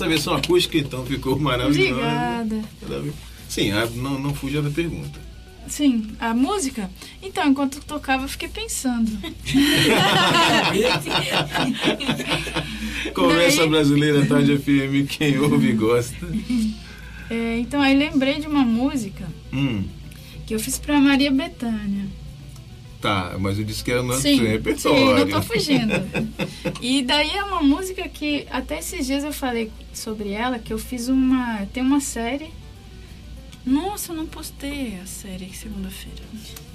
Essa 0.08 0.10
versão 0.10 0.36
acústica 0.36 0.78
então 0.78 1.06
ficou 1.06 1.38
maravilhosa. 1.38 1.94
Obrigada. 1.94 3.14
Sim, 3.50 3.72
não, 3.96 4.18
não 4.20 4.34
fuja 4.34 4.62
da 4.62 4.70
pergunta. 4.70 5.20
Sim, 5.68 6.12
a 6.20 6.34
música? 6.34 6.90
Então, 7.22 7.46
enquanto 7.46 7.82
tocava, 7.82 8.24
eu 8.24 8.30
fiquei 8.30 8.48
pensando. 8.48 9.12
Conversa 13.14 13.58
Daí... 13.58 13.70
Brasileira 13.70 14.26
Tarde 14.26 14.58
FM, 14.58 15.06
quem 15.10 15.38
ouve 15.40 15.74
gosta. 15.74 16.26
É, 17.30 17.60
então, 17.60 17.82
aí 17.82 17.98
lembrei 17.98 18.40
de 18.40 18.48
uma 18.48 18.64
música 18.64 19.28
hum. 19.52 19.84
que 20.46 20.56
eu 20.56 20.60
fiz 20.60 20.80
pra 20.80 21.02
Maria 21.02 21.32
Bethânia. 21.32 22.06
Tá, 23.00 23.36
mas 23.40 23.60
eu 23.60 23.64
disse 23.64 23.84
que 23.84 23.92
era 23.92 24.02
no 24.02 24.16
sim, 24.16 24.44
repertório. 24.44 25.26
Sim, 25.26 25.32
não 25.32 25.40
tô 25.40 25.42
fugindo. 25.42 25.94
e 26.82 27.04
daí 27.04 27.30
é 27.30 27.44
uma 27.44 27.62
música 27.62 28.08
que 28.10 28.48
até 28.50 28.80
esses 28.80 29.06
dias 29.06 29.24
eu 29.24 29.32
falei 29.32 29.72
sobre 29.94 30.32
ela, 30.32 30.58
que 30.58 30.74
eu 30.74 30.80
fiz 30.80 31.08
uma. 31.08 31.68
Tem 31.74 31.84
uma 31.84 32.00
série 32.00 32.52
nossa, 33.68 34.14
eu 34.14 34.16
não 34.16 34.26
postei 34.26 34.98
a 35.04 35.06
série 35.06 35.54
segunda-feira. 35.54 36.24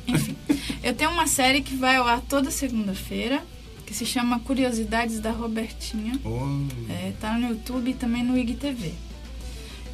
Enfim, 0.07 0.37
eu 0.85 0.93
tenho 0.93 1.11
uma 1.11 1.27
série 1.27 1.63
que 1.63 1.75
vai 1.75 1.97
ao 1.97 2.07
ar 2.07 2.21
toda 2.21 2.51
segunda-feira, 2.51 3.43
que 3.87 3.95
se 3.95 4.05
chama 4.05 4.39
Curiosidades 4.41 5.19
da 5.19 5.31
Robertinha. 5.31 6.21
Oh. 6.23 6.93
É, 6.93 7.15
tá 7.19 7.33
no 7.39 7.49
YouTube 7.49 7.91
e 7.91 7.95
também 7.95 8.23
no 8.23 8.37
IGTV. 8.37 8.93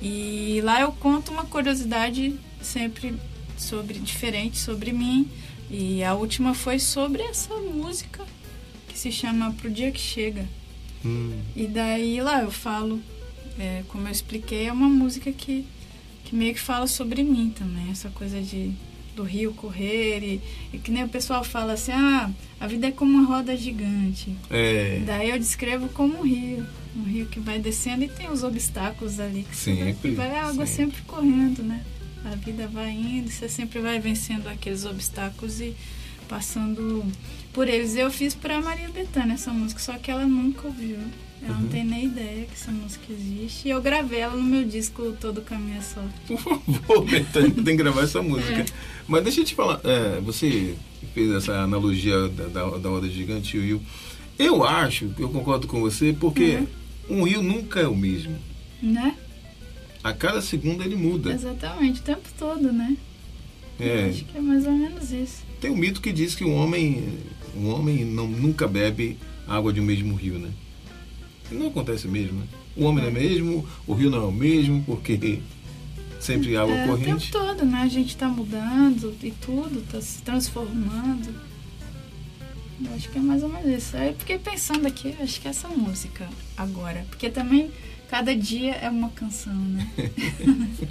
E 0.03 0.61
lá 0.65 0.81
eu 0.81 0.91
conto 0.91 1.31
uma 1.31 1.45
curiosidade 1.45 2.35
sempre 2.61 3.15
sobre 3.57 4.01
diferente 4.01 4.59
sobre 4.59 4.93
mim. 4.93 5.29
E 5.71 6.03
a 6.03 6.15
última 6.15 6.55
foi 6.55 6.79
sobre 6.79 7.23
essa 7.23 7.55
música 7.55 8.25
que 8.89 8.99
se 8.99 9.13
chama 9.13 9.53
Pro 9.53 9.71
Dia 9.71 9.91
que 9.91 10.01
Chega. 10.01 10.47
Hum. 11.05 11.39
E 11.55 11.67
daí 11.67 12.21
lá 12.21 12.43
eu 12.43 12.51
falo, 12.51 13.01
é, 13.59 13.83
como 13.89 14.09
eu 14.09 14.13
expliquei, 14.13 14.67
é 14.67 14.73
uma 14.73 14.89
música 14.89 15.31
que 15.33 15.67
que 16.29 16.37
meio 16.37 16.53
que 16.53 16.61
fala 16.61 16.87
sobre 16.87 17.23
mim 17.23 17.51
também, 17.57 17.91
essa 17.91 18.11
coisa 18.11 18.43
de 18.43 18.73
do 19.17 19.25
rio 19.25 19.53
correr 19.53 20.23
e, 20.23 20.41
e, 20.73 20.79
que 20.79 20.93
nem 20.93 21.03
o 21.03 21.09
pessoal 21.09 21.43
fala 21.43 21.73
assim, 21.73 21.91
ah, 21.91 22.31
a 22.61 22.67
vida 22.69 22.87
é 22.87 22.93
como 22.93 23.19
uma 23.19 23.27
roda 23.27 23.57
gigante. 23.57 24.37
É. 24.49 25.03
Daí 25.05 25.31
eu 25.31 25.39
descrevo 25.39 25.89
como 25.89 26.19
um 26.19 26.23
rio, 26.23 26.65
um 26.95 27.03
rio 27.03 27.27
que 27.27 27.41
vai 27.41 27.59
descendo 27.59 28.05
e 28.05 28.09
tem 28.09 28.31
os 28.31 28.45
obstáculos 28.45 29.19
ali 29.19 29.45
que 29.49 29.57
sempre, 29.57 30.13
vai, 30.13 30.29
vai 30.29 30.39
a 30.39 30.47
água 30.47 30.67
sempre. 30.67 30.97
sempre 30.97 31.03
correndo, 31.03 31.65
né? 31.65 31.83
A 32.31 32.37
vida 32.37 32.69
vai 32.69 32.91
indo, 32.91 33.31
você 33.31 33.49
sempre 33.49 33.81
vai 33.81 33.99
vencendo 33.99 34.47
aqueles 34.49 34.85
obstáculos 34.85 35.61
e 35.61 35.75
passando 36.29 37.05
por 37.53 37.69
eles. 37.69 37.97
Eu 37.97 38.11
fiz 38.11 38.35
para 38.35 38.61
Maria 38.61 38.89
Bethânia 38.91 39.35
essa 39.35 39.51
música, 39.51 39.81
só 39.81 39.95
que 39.95 40.11
ela 40.11 40.27
nunca 40.27 40.67
ouviu. 40.67 40.99
Eu 41.41 41.55
uhum. 41.55 41.61
não 41.61 41.69
tenho 41.69 41.85
nem 41.85 42.07
ideia 42.07 42.45
que 42.45 42.53
essa 42.53 42.71
música 42.71 43.05
existe. 43.11 43.69
E 43.69 43.71
eu 43.71 43.81
gravei 43.81 44.21
ela 44.21 44.37
no 44.37 44.43
meu 44.43 44.65
disco 44.65 45.13
Todo 45.21 45.41
Caminho 45.41 45.79
é 45.79 45.81
Só. 45.81 46.03
Por 46.27 46.39
favor, 46.39 47.05
Betânia, 47.05 47.51
tem 47.51 47.65
que 47.65 47.77
gravar 47.77 48.03
essa 48.03 48.21
música. 48.21 48.61
É. 48.61 48.67
Mas 49.07 49.23
deixa 49.23 49.41
eu 49.41 49.45
te 49.45 49.55
falar, 49.55 49.81
é, 49.85 50.21
você 50.21 50.75
fez 51.15 51.31
essa 51.33 51.61
analogia 51.61 52.29
da, 52.29 52.45
da, 52.47 52.79
da 52.79 52.89
Roda 52.89 53.09
Gigante 53.09 53.57
e 53.57 53.61
o 53.61 53.63
Rio. 53.63 53.83
Eu 54.39 54.65
acho, 54.65 55.11
eu 55.19 55.29
concordo 55.31 55.67
com 55.67 55.81
você, 55.81 56.13
porque 56.13 56.59
uhum. 57.09 57.21
um 57.21 57.23
rio 57.25 57.43
nunca 57.43 57.81
é 57.81 57.89
o 57.89 57.97
mesmo. 57.97 58.37
Né? 58.81 59.17
A 60.03 60.13
cada 60.13 60.41
segundo 60.41 60.83
ele 60.83 60.97
muda. 60.97 61.33
Exatamente, 61.33 62.01
o 62.01 62.03
tempo 62.03 62.29
todo, 62.39 62.73
né? 62.73 62.97
É. 63.81 64.05
Eu 64.05 64.11
acho 64.11 64.25
que 64.25 64.39
é 64.39 64.41
mais 64.41 64.67
ou 64.67 64.73
menos 64.73 65.13
isso. 65.13 65.43
Tem 65.61 65.71
um 65.71 65.77
mito 65.77 66.01
que 66.01 66.13
diz 66.13 66.35
que 66.35 66.45
um 66.45 66.55
homem, 66.55 67.19
um 67.57 67.69
homem 67.69 68.05
não, 68.05 68.27
nunca 68.27 68.67
bebe 68.67 69.19
água 69.47 69.73
de 69.73 69.81
um 69.81 69.85
mesmo 69.85 70.15
rio, 70.15 70.39
né? 70.39 70.51
Não 71.51 71.69
acontece 71.69 72.07
mesmo, 72.07 72.41
né? 72.41 72.47
O 72.77 72.85
homem 72.85 73.03
não 73.03 73.11
é 73.11 73.13
mesmo, 73.13 73.67
o 73.87 73.95
rio 73.95 74.11
não 74.11 74.19
é 74.19 74.27
o 74.27 74.33
mesmo, 74.33 74.83
porque 74.85 75.41
sempre 76.21 76.57
água 76.57 76.75
é, 76.75 76.87
corrente. 76.87 77.11
O 77.11 77.19
tempo 77.19 77.33
todo, 77.33 77.65
né? 77.65 77.83
A 77.83 77.89
gente 77.89 78.11
está 78.11 78.29
mudando 78.29 79.15
e 79.23 79.31
tudo, 79.33 79.81
está 79.81 80.01
se 80.01 80.23
transformando. 80.23 81.35
Eu 82.85 82.95
acho 82.95 83.09
que 83.09 83.19
é 83.19 83.21
mais 83.21 83.43
ou 83.43 83.49
menos 83.49 83.67
isso. 83.67 83.97
Aí 83.97 84.09
eu 84.09 84.15
fiquei 84.15 84.39
pensando 84.39 84.87
aqui, 84.87 85.15
acho 85.21 85.41
que 85.41 85.49
é 85.49 85.51
essa 85.51 85.69
música 85.69 86.29
agora. 86.57 87.05
Porque 87.09 87.29
também 87.29 87.71
cada 88.09 88.35
dia 88.35 88.73
é 88.75 88.89
uma 88.91 89.11
canção, 89.11 89.55
né? 89.55 89.91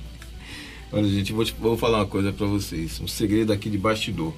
Olha, 0.91 1.07
gente, 1.09 1.33
vou, 1.33 1.43
te, 1.43 1.53
vou 1.59 1.77
falar 1.77 1.99
uma 1.99 2.05
coisa 2.05 2.31
para 2.31 2.45
vocês. 2.45 2.99
Um 3.01 3.07
segredo 3.07 3.51
aqui 3.51 3.69
de 3.69 3.77
bastidor. 3.77 4.33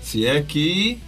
Se 0.00 0.26
é 0.26 0.42
que 0.42 0.98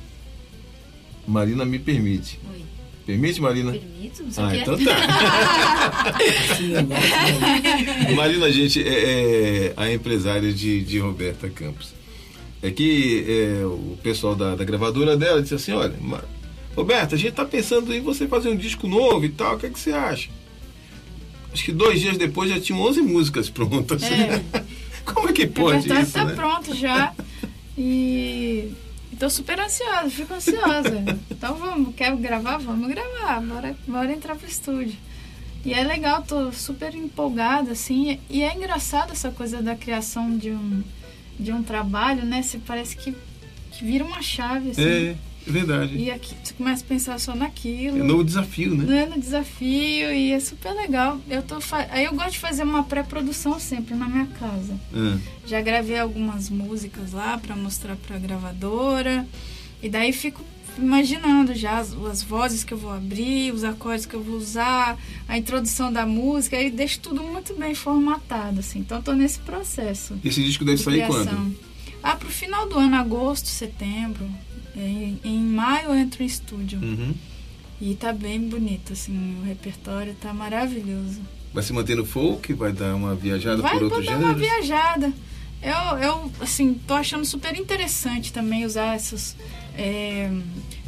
Marina 1.26 1.64
me 1.64 1.78
permite. 1.78 2.40
Oi. 2.50 2.62
Permite, 3.04 3.40
Marina? 3.40 3.72
Permito, 3.72 4.22
não 4.22 4.30
sei 4.30 4.44
Ah, 4.44 4.56
então 4.56 4.76
tá. 4.78 4.96
Marina, 8.14 8.50
gente, 8.50 8.82
é, 8.82 9.68
é, 9.68 9.72
a 9.76 9.92
empresária 9.92 10.52
de, 10.52 10.82
de 10.82 10.98
Roberta 10.98 11.48
Campos. 11.48 11.94
É 12.62 12.70
que 12.70 13.24
é, 13.28 13.64
o 13.64 13.96
pessoal 14.02 14.34
da, 14.34 14.54
da, 14.56 14.64
gravadora 14.64 15.16
dela 15.16 15.40
disse 15.40 15.54
assim, 15.54 15.72
olha, 15.72 15.94
Roberta, 16.76 17.14
a 17.14 17.18
gente 17.18 17.32
tá 17.32 17.44
pensando 17.44 17.94
em 17.94 18.00
você 18.00 18.26
fazer 18.26 18.48
um 18.48 18.56
disco 18.56 18.88
novo 18.88 19.24
e 19.24 19.28
tal, 19.28 19.54
o 19.54 19.58
que, 19.58 19.66
é 19.66 19.70
que 19.70 19.78
você 19.78 19.92
acha? 19.92 20.28
Acho 21.52 21.64
que 21.64 21.72
dois 21.72 22.00
dias 22.00 22.16
depois 22.16 22.50
já 22.50 22.60
tinham 22.60 22.80
11 22.82 23.02
músicas 23.02 23.48
prontas. 23.48 24.02
É. 24.02 24.42
Como 25.04 25.28
é 25.28 25.32
que 25.32 25.46
pode 25.46 25.90
isso, 25.90 26.12
tá 26.12 26.24
né? 26.24 26.34
pronto 26.34 26.74
já. 26.74 27.14
E 27.76 28.72
Tô 29.18 29.28
super 29.28 29.58
ansiosa, 29.58 30.10
fico 30.10 30.32
ansiosa. 30.32 31.04
então 31.28 31.56
vamos, 31.56 31.94
quer 31.96 32.14
gravar? 32.16 32.58
Vamos 32.58 32.88
gravar, 32.88 33.40
bora, 33.40 33.76
bora 33.86 34.12
entrar 34.12 34.36
pro 34.36 34.46
estúdio. 34.46 34.96
E 35.64 35.74
é 35.74 35.82
legal, 35.82 36.22
tô 36.22 36.52
super 36.52 36.94
empolgada, 36.94 37.72
assim. 37.72 38.20
E 38.30 38.42
é 38.44 38.54
engraçado 38.54 39.10
essa 39.10 39.32
coisa 39.32 39.60
da 39.60 39.74
criação 39.74 40.36
de 40.36 40.52
um, 40.52 40.84
de 41.38 41.52
um 41.52 41.64
trabalho, 41.64 42.24
né? 42.24 42.42
Você 42.42 42.58
parece 42.58 42.96
que, 42.96 43.12
que 43.72 43.84
vira 43.84 44.04
uma 44.04 44.22
chave, 44.22 44.70
assim. 44.70 44.82
É. 44.82 45.16
É 45.48 45.52
verdade. 45.52 45.96
E 45.96 46.10
aqui 46.10 46.34
você 46.42 46.52
começa 46.52 46.84
a 46.84 46.86
pensar 46.86 47.18
só 47.18 47.34
naquilo. 47.34 47.98
É 47.98 48.02
novo 48.02 48.22
desafio, 48.22 48.74
né? 48.74 49.02
É 49.02 49.06
no 49.06 49.18
desafio 49.18 50.12
e 50.12 50.32
é 50.32 50.40
super 50.40 50.72
legal. 50.72 51.18
Eu 51.28 51.42
tô. 51.42 51.56
Aí 51.90 52.04
eu 52.04 52.14
gosto 52.14 52.32
de 52.32 52.38
fazer 52.38 52.62
uma 52.62 52.84
pré-produção 52.84 53.58
sempre 53.58 53.94
na 53.94 54.06
minha 54.06 54.26
casa. 54.26 54.78
É. 54.94 55.18
Já 55.46 55.60
gravei 55.60 55.98
algumas 55.98 56.50
músicas 56.50 57.12
lá 57.12 57.38
para 57.38 57.56
mostrar 57.56 57.96
pra 57.96 58.18
gravadora. 58.18 59.26
E 59.82 59.88
daí 59.88 60.12
fico 60.12 60.44
imaginando 60.76 61.54
já 61.54 61.78
as, 61.78 61.92
as, 61.92 62.22
vozes 62.22 62.62
que 62.62 62.72
eu 62.72 62.78
vou 62.78 62.92
abrir, 62.92 63.52
os 63.52 63.64
acordes 63.64 64.06
que 64.06 64.14
eu 64.14 64.22
vou 64.22 64.36
usar, 64.36 64.96
a 65.26 65.36
introdução 65.36 65.92
da 65.92 66.06
música, 66.06 66.60
e 66.60 66.70
deixo 66.70 67.00
tudo 67.00 67.22
muito 67.22 67.54
bem 67.54 67.74
formatado, 67.74 68.60
assim. 68.60 68.80
Então 68.80 69.00
tô 69.02 69.12
nesse 69.12 69.38
processo. 69.40 70.18
Esse 70.24 70.42
disco 70.42 70.64
deve 70.64 70.78
de 70.78 70.84
sair 70.84 71.04
criação. 71.04 71.24
quando? 71.24 71.56
Ah, 72.02 72.14
pro 72.14 72.28
final 72.28 72.68
do 72.68 72.78
ano, 72.78 72.96
agosto, 72.96 73.48
setembro. 73.48 74.28
Em, 74.78 75.18
em 75.24 75.40
maio 75.40 75.88
eu 75.88 75.94
entro 75.94 76.22
em 76.22 76.26
estúdio. 76.26 76.78
Uhum. 76.80 77.14
E 77.80 77.94
tá 77.94 78.12
bem 78.12 78.40
bonito, 78.40 78.92
assim, 78.92 79.38
o 79.40 79.44
repertório 79.44 80.14
tá 80.20 80.32
maravilhoso. 80.32 81.20
Vai 81.52 81.62
se 81.62 81.72
manter 81.72 81.96
no 81.96 82.04
folk? 82.04 82.52
Vai 82.52 82.72
dar 82.72 82.94
uma 82.94 83.14
viajada 83.14 83.62
vai, 83.62 83.74
por 83.74 83.84
outros 83.84 84.04
gêneros? 84.04 84.24
Vai 84.24 84.34
dar 84.34 84.38
uma 84.38 84.46
viajada. 84.46 85.12
Eu, 85.62 85.98
eu, 85.98 86.32
assim, 86.40 86.74
tô 86.86 86.94
achando 86.94 87.24
super 87.24 87.56
interessante 87.56 88.32
também 88.32 88.64
usar 88.64 88.96
esses 88.96 89.36
é, 89.76 90.30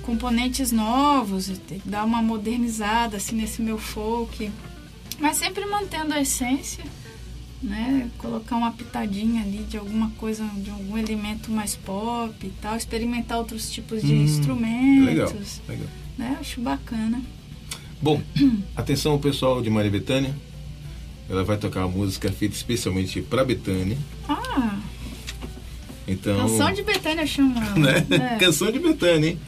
componentes 0.03 0.71
novos, 0.71 1.51
dar 1.85 2.05
uma 2.05 2.23
modernizada, 2.23 3.17
assim, 3.17 3.37
nesse 3.37 3.63
meu 3.63 3.79
folk. 3.79 4.51
Mas 5.19 5.37
sempre 5.37 5.65
mantendo 5.67 6.15
a 6.15 6.21
essência 6.21 6.85
né? 7.63 8.11
Colocar 8.19 8.57
uma 8.57 8.73
pitadinha 8.73 9.43
ali 9.43 9.65
de 9.69 9.77
alguma 9.77 10.11
coisa, 10.11 10.45
de 10.57 10.71
algum 10.71 10.97
elemento 10.97 11.51
mais 11.51 11.77
pop 11.77 12.35
e 12.43 12.51
tal, 12.61 12.77
experimentar 12.77 13.39
outros 13.39 13.71
tipos 13.71 14.03
de 14.03 14.15
hum, 14.15 14.23
instrumentos. 14.23 15.07
Legal, 15.07 15.33
legal. 15.69 15.87
Né? 16.17 16.37
Acho 16.41 16.61
bacana. 16.61 17.21
Bom, 18.01 18.23
atenção 18.75 19.19
pessoal 19.19 19.61
de 19.61 19.69
Maria 19.69 19.91
Bethânia. 19.91 20.35
Ela 21.29 21.45
vai 21.45 21.57
tocar 21.57 21.87
uma 21.87 21.97
música 21.97 22.33
feita 22.33 22.57
especialmente 22.57 23.23
para 23.23 23.45
Bethânia. 23.45 23.97
Ah! 24.29 24.81
Então, 26.09 26.37
Canção 26.37 26.73
de 26.73 26.83
Betânia 26.83 27.27
chama. 27.27 27.61
Né? 27.79 28.07
É. 28.11 28.37
Canção 28.37 28.73
de 28.73 28.81
Betânia, 28.81 29.31
hein? 29.31 29.39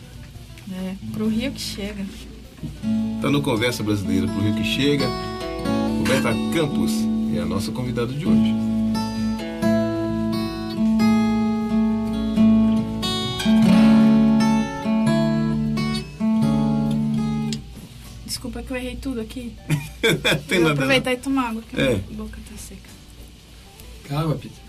É, 0.70 0.94
pro 1.12 1.26
Rio 1.28 1.50
que 1.50 1.60
chega. 1.60 2.06
Tá 3.20 3.30
no 3.30 3.42
Conversa 3.42 3.82
Brasileira, 3.82 4.28
pro 4.28 4.40
Rio 4.40 4.54
que 4.54 4.64
chega. 4.64 5.06
Roberta 5.98 6.32
Campos 6.54 6.92
é 7.38 7.40
a 7.40 7.46
nossa 7.46 7.72
convidada 7.72 8.12
de 8.12 8.26
hoje. 8.26 8.54
Desculpa 18.26 18.62
que 18.62 18.72
eu 18.72 18.76
errei 18.76 18.96
tudo 18.96 19.20
aqui. 19.20 19.52
Tem 20.48 20.58
eu 20.58 20.64
vou 20.64 20.72
aproveitar 20.72 21.12
e 21.12 21.16
tomar 21.16 21.50
água, 21.50 21.62
que 21.62 21.80
é. 21.80 21.94
a 21.94 22.14
boca 22.14 22.38
tá 22.48 22.56
seca. 22.56 22.90
Calma, 24.08 24.34
Peter. 24.34 24.62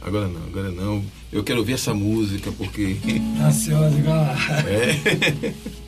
Agora 0.00 0.28
não, 0.28 0.42
agora 0.44 0.70
não. 0.70 1.04
Eu 1.32 1.42
quero 1.42 1.58
ouvir 1.58 1.74
essa 1.74 1.92
música 1.92 2.52
porque. 2.52 2.96
Ansiosa 3.42 3.98
igual. 3.98 4.24
É. 4.66 5.87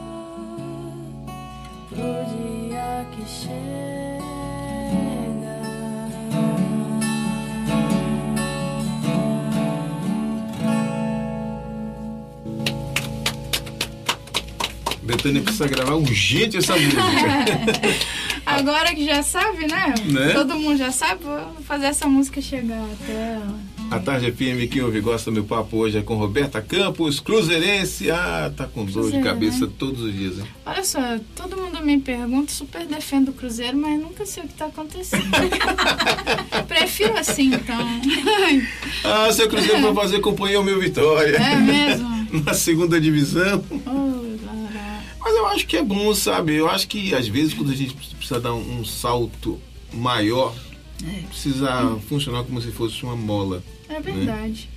pro 1.90 2.24
dia 2.30 3.06
que 3.12 3.24
chega. 3.28 3.52
Betânia 15.02 15.42
precisa 15.42 15.68
gravar 15.68 15.96
urgente 15.96 16.56
essa 16.56 16.74
música. 16.74 17.02
Agora 18.62 18.94
que 18.94 19.04
já 19.04 19.24
sabe, 19.24 19.66
né? 19.66 19.92
Né? 20.04 20.32
Todo 20.34 20.56
mundo 20.56 20.76
já 20.76 20.92
sabe, 20.92 21.24
vou 21.24 21.56
fazer 21.66 21.86
essa 21.86 22.06
música 22.06 22.40
chegar 22.40 22.80
até 22.80 23.34
ela. 23.34 23.58
A 23.90 23.98
tarde 23.98 24.30
FM 24.30 24.70
que 24.70 24.80
ouve 24.80 25.00
gosta 25.00 25.30
do 25.30 25.34
meu 25.34 25.44
papo 25.44 25.78
hoje 25.78 25.98
é 25.98 26.02
com 26.02 26.14
Roberta 26.14 26.62
Campos, 26.62 27.18
cruzeirense. 27.18 28.08
Ah, 28.10 28.52
tá 28.56 28.66
com 28.66 28.84
dor 28.84 28.90
de 28.90 29.18
Cruzeiro, 29.18 29.24
cabeça 29.26 29.66
né? 29.66 29.72
todos 29.76 30.00
os 30.00 30.14
dias, 30.14 30.38
hein? 30.38 30.44
Olha 30.64 30.84
só, 30.84 31.00
todo 31.34 31.56
mundo 31.56 31.84
me 31.84 31.98
pergunta, 31.98 32.52
super 32.52 32.86
defendo 32.86 33.30
o 33.30 33.32
Cruzeiro, 33.32 33.76
mas 33.76 34.00
nunca 34.00 34.24
sei 34.24 34.44
o 34.44 34.46
que 34.46 34.54
tá 34.54 34.66
acontecendo. 34.66 35.28
Prefiro 36.68 37.18
assim, 37.18 37.52
então. 37.52 38.00
Ah, 39.04 39.30
seu 39.32 39.48
Cruzeiro 39.48 39.82
vai 39.82 39.94
fazer 39.94 40.20
companhia 40.20 40.56
ao 40.56 40.64
meu 40.64 40.78
Vitória. 40.78 41.36
É 41.36 41.56
mesmo? 41.56 42.12
Na 42.46 42.54
segunda 42.54 42.98
divisão. 42.98 43.62
Oh, 43.86 44.01
acho 45.52 45.66
que 45.66 45.76
é 45.76 45.82
bom, 45.82 46.14
sabe? 46.14 46.54
Eu 46.54 46.68
acho 46.68 46.86
que 46.88 47.14
às 47.14 47.28
vezes 47.28 47.54
quando 47.54 47.70
a 47.70 47.74
gente 47.76 47.94
precisa 47.94 48.40
dar 48.40 48.54
um, 48.54 48.80
um 48.80 48.84
salto 48.84 49.60
maior, 49.92 50.54
precisa 51.28 51.96
funcionar 52.08 52.44
como 52.44 52.60
se 52.60 52.70
fosse 52.70 53.02
uma 53.04 53.16
mola. 53.16 53.62
É 53.88 54.00
verdade, 54.00 54.68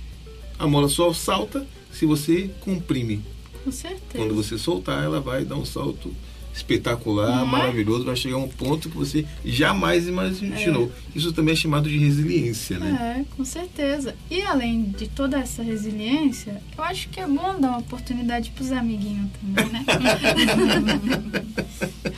A 0.58 0.66
mola 0.66 0.88
só 0.88 1.12
salta 1.12 1.66
se 1.92 2.04
você 2.06 2.50
comprime. 2.60 3.22
com 3.64 3.72
certeza. 3.72 4.00
Quando 4.14 4.34
você 4.34 4.58
soltar, 4.58 5.02
ela 5.04 5.20
vai 5.20 5.44
dar 5.44 5.56
um 5.56 5.64
salto 5.64 6.12
espetacular, 6.56 7.42
é? 7.42 7.44
maravilhoso, 7.44 8.04
vai 8.04 8.16
chegar 8.16 8.36
a 8.36 8.38
um 8.38 8.48
ponto 8.48 8.88
que 8.88 8.96
você 8.96 9.26
jamais 9.44 10.08
imaginou. 10.08 10.90
Isso 11.14 11.32
também 11.32 11.52
é 11.52 11.56
chamado 11.56 11.88
de 11.88 11.98
resiliência, 11.98 12.78
né? 12.78 13.20
É, 13.20 13.36
com 13.36 13.44
certeza. 13.44 14.16
E 14.30 14.40
além 14.40 14.84
de 14.84 15.06
toda 15.06 15.38
essa 15.38 15.62
resiliência, 15.62 16.62
eu 16.76 16.82
acho 16.82 17.08
que 17.10 17.20
é 17.20 17.26
bom 17.26 17.60
dar 17.60 17.68
uma 17.68 17.78
oportunidade 17.78 18.50
pros 18.50 18.72
amiguinhos 18.72 19.28
também, 19.40 19.72
né? 19.72 19.84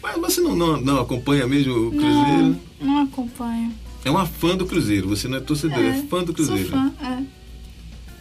Mas 0.00 0.16
você 0.16 0.40
não, 0.40 0.54
não, 0.54 0.80
não 0.80 1.00
acompanha 1.00 1.46
mesmo 1.46 1.88
o 1.88 1.90
Cruzeiro? 1.90 2.56
Não, 2.80 2.86
não 2.86 3.02
acompanho. 3.02 3.74
É 4.04 4.10
uma 4.10 4.26
fã 4.26 4.56
do 4.56 4.66
Cruzeiro, 4.66 5.08
você 5.08 5.26
não 5.26 5.38
é 5.38 5.40
torcedor, 5.40 5.84
é, 5.84 6.02
fã 6.02 6.22
do 6.22 6.32
Cruzeiro. 6.32 6.68
Sou 6.68 6.78
fã, 6.78 6.92
é. 7.02 7.22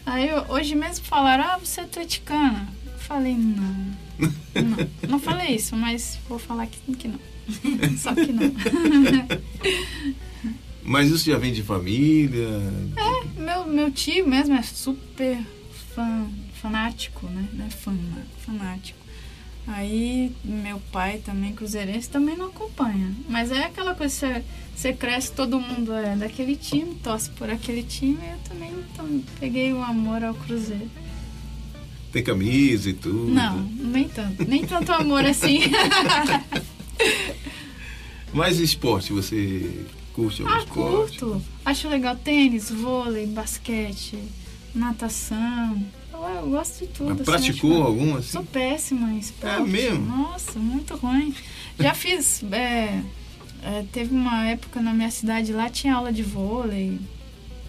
Aí 0.06 0.30
hoje 0.50 0.74
mesmo 0.74 1.06
falaram, 1.06 1.44
ah, 1.44 1.58
você 1.58 1.82
é 1.82 1.84
atleticana. 1.84 2.68
Eu 2.86 2.98
falei, 2.98 3.36
não. 3.36 4.07
Não, 4.20 5.10
não 5.10 5.20
falei 5.20 5.56
isso, 5.56 5.76
mas 5.76 6.18
vou 6.28 6.40
falar 6.40 6.68
que, 6.68 6.80
que 6.96 7.08
não. 7.08 7.20
Só 7.98 8.14
que 8.14 8.32
não. 8.32 8.52
Mas 10.84 11.10
isso 11.10 11.30
já 11.30 11.38
vem 11.38 11.52
de 11.52 11.64
família? 11.64 12.48
Meu, 13.36 13.68
meu 13.68 13.92
tio 13.92 14.26
mesmo 14.28 14.56
é 14.56 14.64
super 14.64 15.38
fã, 15.94 16.28
fanático, 16.62 17.28
né? 17.28 17.48
Não 17.54 17.66
é 17.66 17.70
fã, 17.70 17.92
né? 17.92 18.24
fanático. 18.46 18.98
Aí 19.68 20.32
meu 20.46 20.80
pai 20.92 21.18
também, 21.18 21.54
cruzeirense, 21.54 22.10
também 22.10 22.38
não 22.38 22.46
acompanha. 22.46 23.14
Mas 23.28 23.52
é 23.52 23.66
aquela 23.66 23.94
coisa, 23.94 24.16
você, 24.16 24.44
você 24.74 24.94
cresce, 24.94 25.34
todo 25.34 25.60
mundo 25.60 25.94
é 25.94 26.16
daquele 26.16 26.56
time, 26.56 26.96
torce 27.04 27.30
por 27.32 27.50
aquele 27.50 27.84
time, 27.84 28.18
e 28.22 28.32
eu 28.32 28.38
também 28.48 28.72
então, 28.72 29.22
peguei 29.42 29.74
o 29.74 29.84
amor 29.84 30.24
ao 30.24 30.34
Cruzeiro. 30.34 30.90
Tem 32.12 32.24
camisa 32.24 32.90
e 32.90 32.94
tudo? 32.94 33.32
Não, 33.32 33.62
nem 33.62 34.08
tanto. 34.08 34.48
Nem 34.48 34.66
tanto 34.66 34.92
amor 34.92 35.26
assim. 35.26 35.62
Mas 38.34 38.60
esporte, 38.60 39.14
você 39.14 39.86
curte 40.14 40.42
algum 40.42 40.54
ah, 40.54 40.60
esporte? 40.60 41.20
curto. 41.20 41.42
Acho 41.66 41.90
legal 41.90 42.16
tênis, 42.16 42.70
vôlei, 42.70 43.26
basquete, 43.26 44.18
natação. 44.74 45.84
Eu, 46.14 46.20
eu 46.20 46.50
gosto 46.50 46.80
de 46.80 46.88
tudo. 46.88 47.14
Assim, 47.14 47.24
praticou 47.24 47.84
algum 47.84 48.16
assim? 48.16 48.32
Sou 48.32 48.44
péssima 48.44 49.12
em 49.12 49.20
esporte. 49.20 49.56
É 49.56 49.66
mesmo? 49.66 50.06
Nossa, 50.06 50.60
muito 50.60 50.96
ruim. 50.96 51.34
Já 51.80 51.94
fiz. 51.94 52.44
é, 52.52 53.02
é, 53.64 53.86
teve 53.92 54.14
uma 54.14 54.48
época 54.48 54.82
na 54.82 54.94
minha 54.94 55.12
cidade 55.12 55.52
lá, 55.52 55.70
tinha 55.70 55.96
aula 55.96 56.12
de 56.12 56.24
vôlei, 56.24 57.00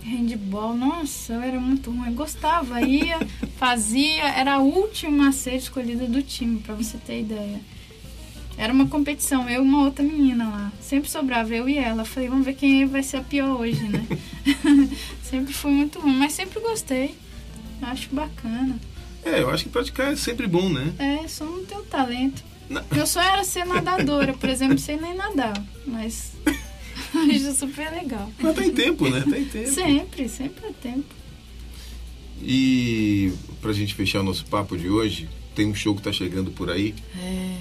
handball. 0.08 0.74
Nossa, 0.74 1.34
eu 1.34 1.42
era 1.42 1.60
muito 1.60 1.90
ruim. 1.90 2.08
Eu 2.08 2.14
gostava, 2.14 2.80
ia, 2.80 3.18
fazia. 3.58 4.24
Era 4.24 4.54
a 4.54 4.58
última 4.58 5.28
a 5.28 5.32
ser 5.32 5.54
escolhida 5.54 6.06
do 6.06 6.22
time, 6.22 6.60
pra 6.60 6.74
você 6.74 6.96
ter 6.98 7.20
ideia. 7.20 7.60
Era 8.56 8.72
uma 8.72 8.88
competição, 8.88 9.48
eu 9.48 9.62
e 9.62 9.66
uma 9.66 9.84
outra 9.84 10.04
menina 10.04 10.48
lá. 10.48 10.72
Sempre 10.80 11.08
sobrava 11.08 11.54
eu 11.54 11.68
e 11.68 11.78
ela. 11.78 12.04
Falei, 12.04 12.28
vamos 12.28 12.44
ver 12.44 12.54
quem 12.54 12.86
vai 12.86 13.04
ser 13.04 13.18
a 13.18 13.22
pior 13.22 13.60
hoje, 13.60 13.84
né? 13.84 14.04
sempre 15.22 15.54
fui 15.54 15.70
muito 15.70 16.00
ruim, 16.00 16.16
mas 16.16 16.32
sempre 16.32 16.58
gostei. 16.60 17.14
Acho 17.80 18.08
bacana. 18.12 18.76
É, 19.24 19.40
eu 19.42 19.50
acho 19.50 19.64
que 19.64 19.70
praticar 19.70 20.12
é 20.12 20.16
sempre 20.16 20.46
bom, 20.46 20.68
né? 20.68 20.92
É, 20.98 21.28
só 21.28 21.44
não 21.44 21.64
tenho 21.64 21.82
talento. 21.84 22.42
Não. 22.68 22.82
Meu 22.90 23.06
sonho 23.06 23.26
era 23.26 23.44
ser 23.44 23.64
nadadora, 23.64 24.32
por 24.32 24.48
exemplo, 24.48 24.74
não 24.74 24.82
sei 24.82 24.96
nem 24.96 25.14
nadar, 25.14 25.54
mas 25.86 26.32
acho 27.14 27.52
super 27.54 27.90
legal. 27.92 28.30
Mas 28.38 28.54
tá 28.56 28.64
em 28.64 28.72
tempo, 28.72 29.08
né? 29.08 29.20
Tá 29.28 29.38
em 29.38 29.44
tempo. 29.44 29.70
Sempre, 29.70 30.28
sempre 30.28 30.66
é 30.66 30.72
tempo. 30.72 31.04
E 32.42 33.32
pra 33.60 33.72
gente 33.72 33.94
fechar 33.94 34.20
o 34.20 34.22
nosso 34.22 34.44
papo 34.46 34.76
de 34.76 34.88
hoje, 34.88 35.28
tem 35.54 35.66
um 35.66 35.74
show 35.74 35.94
que 35.94 36.02
tá 36.02 36.12
chegando 36.12 36.50
por 36.50 36.70
aí. 36.70 36.94
É, 37.20 37.56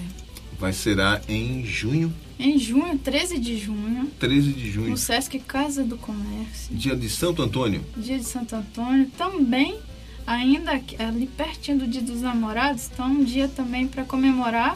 Vai 0.60 0.74
será 0.74 1.22
em 1.30 1.64
junho, 1.64 2.12
em 2.40 2.58
junho, 2.58 2.98
13 2.98 3.38
de 3.38 3.58
junho, 3.60 4.08
13 4.20 4.54
de 4.54 4.72
junho, 4.72 4.90
no 4.90 4.98
Sesc 4.98 5.38
Casa 5.40 5.84
do 5.84 5.98
Comércio, 5.98 6.76
dia 6.76 6.96
de 6.96 7.08
Santo 7.10 7.44
Antônio. 7.44 7.84
dia 7.96 8.18
de 8.18 8.24
Santo 8.24 8.56
Antônio, 8.56 9.06
também, 9.16 9.78
ainda 10.26 10.72
ali 10.98 11.28
pertinho 11.28 11.78
do 11.80 11.88
Dia 11.88 12.02
dos 12.02 12.22
Namorados, 12.22 12.90
então 12.92 13.06
um 13.08 13.24
dia 13.24 13.48
também 13.48 13.88
para 13.88 14.04
comemorar. 14.04 14.76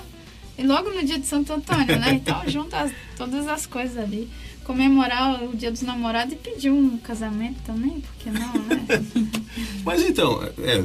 E 0.55 0.61
logo 0.63 0.91
no 0.91 1.03
dia 1.03 1.17
de 1.17 1.25
Santo 1.25 1.51
Antônio, 1.53 1.97
né? 1.99 2.13
Então 2.21 2.43
junta 2.47 2.77
as- 2.81 2.93
todas 3.17 3.47
as 3.47 3.65
coisas 3.65 3.97
ali. 3.97 4.29
Comemorar 4.63 5.43
o 5.43 5.55
Dia 5.55 5.71
dos 5.71 5.81
Namorados 5.81 6.33
e 6.33 6.37
pedir 6.37 6.69
um 6.71 6.97
casamento 6.97 7.57
também, 7.65 8.01
porque 8.01 8.29
não, 8.29 8.53
né? 8.53 8.85
Mas 9.83 10.01
então, 10.03 10.41
é, 10.59 10.83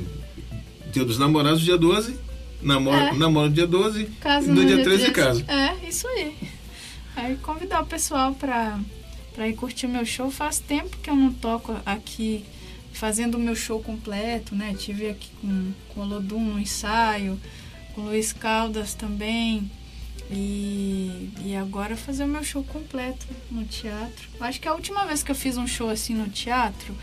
dia 0.92 1.04
dos 1.04 1.18
namorados, 1.18 1.60
dia 1.60 1.76
12, 1.76 2.16
namoro, 2.62 2.96
É. 2.96 3.12
namoro 3.12 3.50
dia 3.50 3.66
12, 3.66 4.06
Casa 4.20 4.52
no 4.52 4.64
dia 4.64 4.82
13 4.82 5.10
casa. 5.12 5.44
É, 5.46 5.88
isso 5.88 6.08
aí. 6.08 6.34
Aí 7.14 7.36
convidar 7.36 7.82
o 7.82 7.86
pessoal 7.86 8.34
pra, 8.34 8.78
pra 9.34 9.48
ir 9.48 9.54
curtir 9.54 9.86
o 9.86 9.90
meu 9.90 10.04
show. 10.06 10.30
Faz 10.30 10.58
tempo 10.58 10.96
que 11.02 11.08
eu 11.10 11.14
não 11.16 11.32
toco 11.32 11.76
aqui 11.84 12.44
fazendo 12.92 13.36
o 13.36 13.38
meu 13.38 13.54
show 13.54 13.80
completo, 13.82 14.54
né? 14.54 14.74
Tive 14.78 15.10
aqui 15.10 15.28
com, 15.40 15.72
com 15.88 16.00
o 16.00 16.02
Olodum 16.02 16.40
no 16.40 16.58
ensaio, 16.58 17.38
com 17.94 18.00
o 18.02 18.04
Luiz 18.06 18.32
Caldas 18.32 18.94
também. 18.94 19.70
E, 20.30 21.30
e 21.44 21.54
agora 21.54 21.96
fazer 21.96 22.24
o 22.24 22.28
meu 22.28 22.42
show 22.42 22.64
completo 22.64 23.26
no 23.50 23.64
teatro. 23.64 24.28
Acho 24.40 24.60
que 24.60 24.66
a 24.68 24.74
última 24.74 25.04
vez 25.06 25.22
que 25.22 25.30
eu 25.30 25.34
fiz 25.36 25.56
um 25.56 25.66
show 25.66 25.88
assim 25.88 26.14
no 26.14 26.28
teatro 26.28 26.94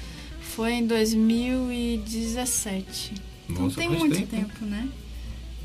foi 0.41 0.73
em 0.73 0.85
2017. 0.85 3.13
Não 3.49 3.63
Nossa, 3.63 3.75
tem 3.77 3.87
faz 3.87 3.99
muito 3.99 4.15
tempo. 4.15 4.27
tempo, 4.29 4.65
né? 4.65 4.87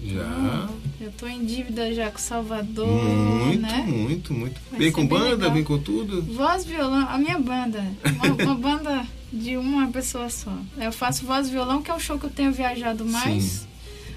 Já. 0.04 0.68
Eu 1.00 1.10
tô 1.12 1.26
em 1.26 1.44
dívida 1.44 1.92
já 1.92 2.08
com 2.10 2.18
Salvador, 2.18 2.86
Muito, 2.86 3.60
né? 3.60 3.84
muito, 3.86 4.32
muito. 4.32 4.60
Vai 4.70 4.78
Vem 4.78 4.92
com 4.92 5.06
banda, 5.06 5.30
legal. 5.30 5.52
vem 5.52 5.64
com 5.64 5.78
tudo. 5.78 6.22
Voz, 6.22 6.64
violão, 6.64 7.08
a 7.08 7.18
minha 7.18 7.38
banda. 7.38 7.84
Uma, 8.14 8.34
uma 8.44 8.54
banda 8.54 9.04
de 9.32 9.56
uma 9.56 9.88
pessoa 9.88 10.30
só. 10.30 10.56
Eu 10.76 10.92
faço 10.92 11.26
voz 11.26 11.48
e 11.48 11.50
violão, 11.50 11.82
que 11.82 11.90
é 11.90 11.94
o 11.94 11.98
show 11.98 12.16
que 12.18 12.26
eu 12.26 12.30
tenho 12.30 12.52
viajado 12.52 13.04
mais. 13.04 13.42
Sim. 13.42 13.66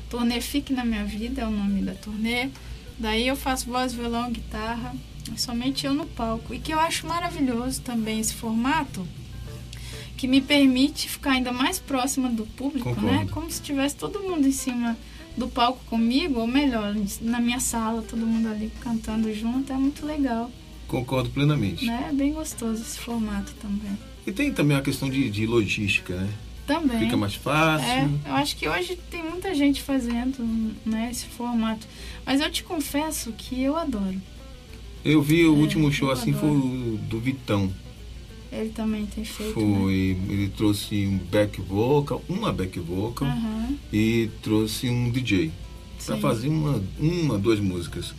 Turnê 0.09 0.39
Fique 0.39 0.71
na 0.71 0.85
Minha 0.85 1.03
Vida 1.05 1.41
é 1.41 1.47
o 1.47 1.51
nome 1.51 1.81
da 1.81 1.93
turnê. 1.95 2.49
Daí 3.01 3.27
eu 3.27 3.35
faço 3.35 3.65
voz, 3.65 3.91
violão, 3.91 4.31
guitarra. 4.31 4.93
Somente 5.35 5.87
eu 5.87 5.93
no 5.93 6.05
palco. 6.05 6.53
E 6.53 6.59
que 6.59 6.71
eu 6.71 6.79
acho 6.79 7.07
maravilhoso 7.07 7.81
também 7.81 8.19
esse 8.19 8.35
formato. 8.35 9.07
Que 10.15 10.27
me 10.27 10.39
permite 10.39 11.09
ficar 11.09 11.31
ainda 11.31 11.51
mais 11.51 11.79
próxima 11.79 12.29
do 12.29 12.45
público, 12.45 12.89
né? 12.89 12.95
Concordo. 12.95 13.31
Como 13.31 13.49
se 13.49 13.59
tivesse 13.59 13.95
todo 13.95 14.19
mundo 14.19 14.47
em 14.47 14.51
cima 14.51 14.95
do 15.35 15.47
palco 15.47 15.83
comigo, 15.85 16.39
ou 16.39 16.45
melhor, 16.45 16.95
na 17.21 17.39
minha 17.39 17.59
sala, 17.59 18.03
todo 18.03 18.19
mundo 18.19 18.47
ali 18.47 18.71
cantando 18.81 19.33
junto. 19.33 19.73
É 19.73 19.75
muito 19.75 20.05
legal. 20.05 20.51
Concordo 20.87 21.31
plenamente. 21.31 21.83
Né? 21.83 22.09
É 22.11 22.13
bem 22.13 22.33
gostoso 22.33 22.83
esse 22.83 22.99
formato 22.99 23.51
também. 23.59 23.97
E 24.27 24.31
tem 24.31 24.53
também 24.53 24.77
a 24.77 24.81
questão 24.81 25.09
de, 25.09 25.27
de 25.31 25.47
logística, 25.47 26.15
né? 26.15 26.29
Também. 26.67 26.99
Fica 26.99 27.17
mais 27.17 27.35
fácil. 27.35 27.87
É, 27.87 28.07
eu 28.25 28.33
acho 28.35 28.55
que 28.55 28.67
hoje 28.67 28.97
tem 29.09 29.23
muita 29.23 29.53
gente 29.55 29.81
fazendo 29.81 30.43
né, 30.85 31.09
esse 31.11 31.25
formato. 31.25 31.85
Mas 32.25 32.39
eu 32.39 32.49
te 32.51 32.63
confesso 32.63 33.31
que 33.33 33.61
eu 33.61 33.75
adoro. 33.75 34.21
Eu 35.03 35.21
vi 35.21 35.45
o 35.45 35.55
É, 35.55 35.57
último 35.57 35.91
show 35.91 36.11
assim, 36.11 36.31
foi 36.31 36.49
adoro. 36.49 36.65
o 36.65 36.97
do 37.09 37.19
Vitão. 37.19 37.71
Ele 38.51 38.69
também 38.69 39.05
tem 39.05 39.23
feito. 39.23 39.57
Né? 39.59 39.65
Foi, 39.79 39.93
ele 40.29 40.49
trouxe 40.55 41.07
um 41.07 41.17
back 41.17 41.59
vocal, 41.61 42.21
uma 42.29 42.51
back 42.51 42.77
vocal 42.79 43.27
e 43.93 44.29
trouxe 44.43 44.89
um 44.89 45.09
DJ 45.09 45.51
sim. 45.97 46.19
fazer 46.19 46.49
uma, 46.49 46.83
uma, 46.99 47.37
duas 47.39 47.59
músicas. 47.59 48.13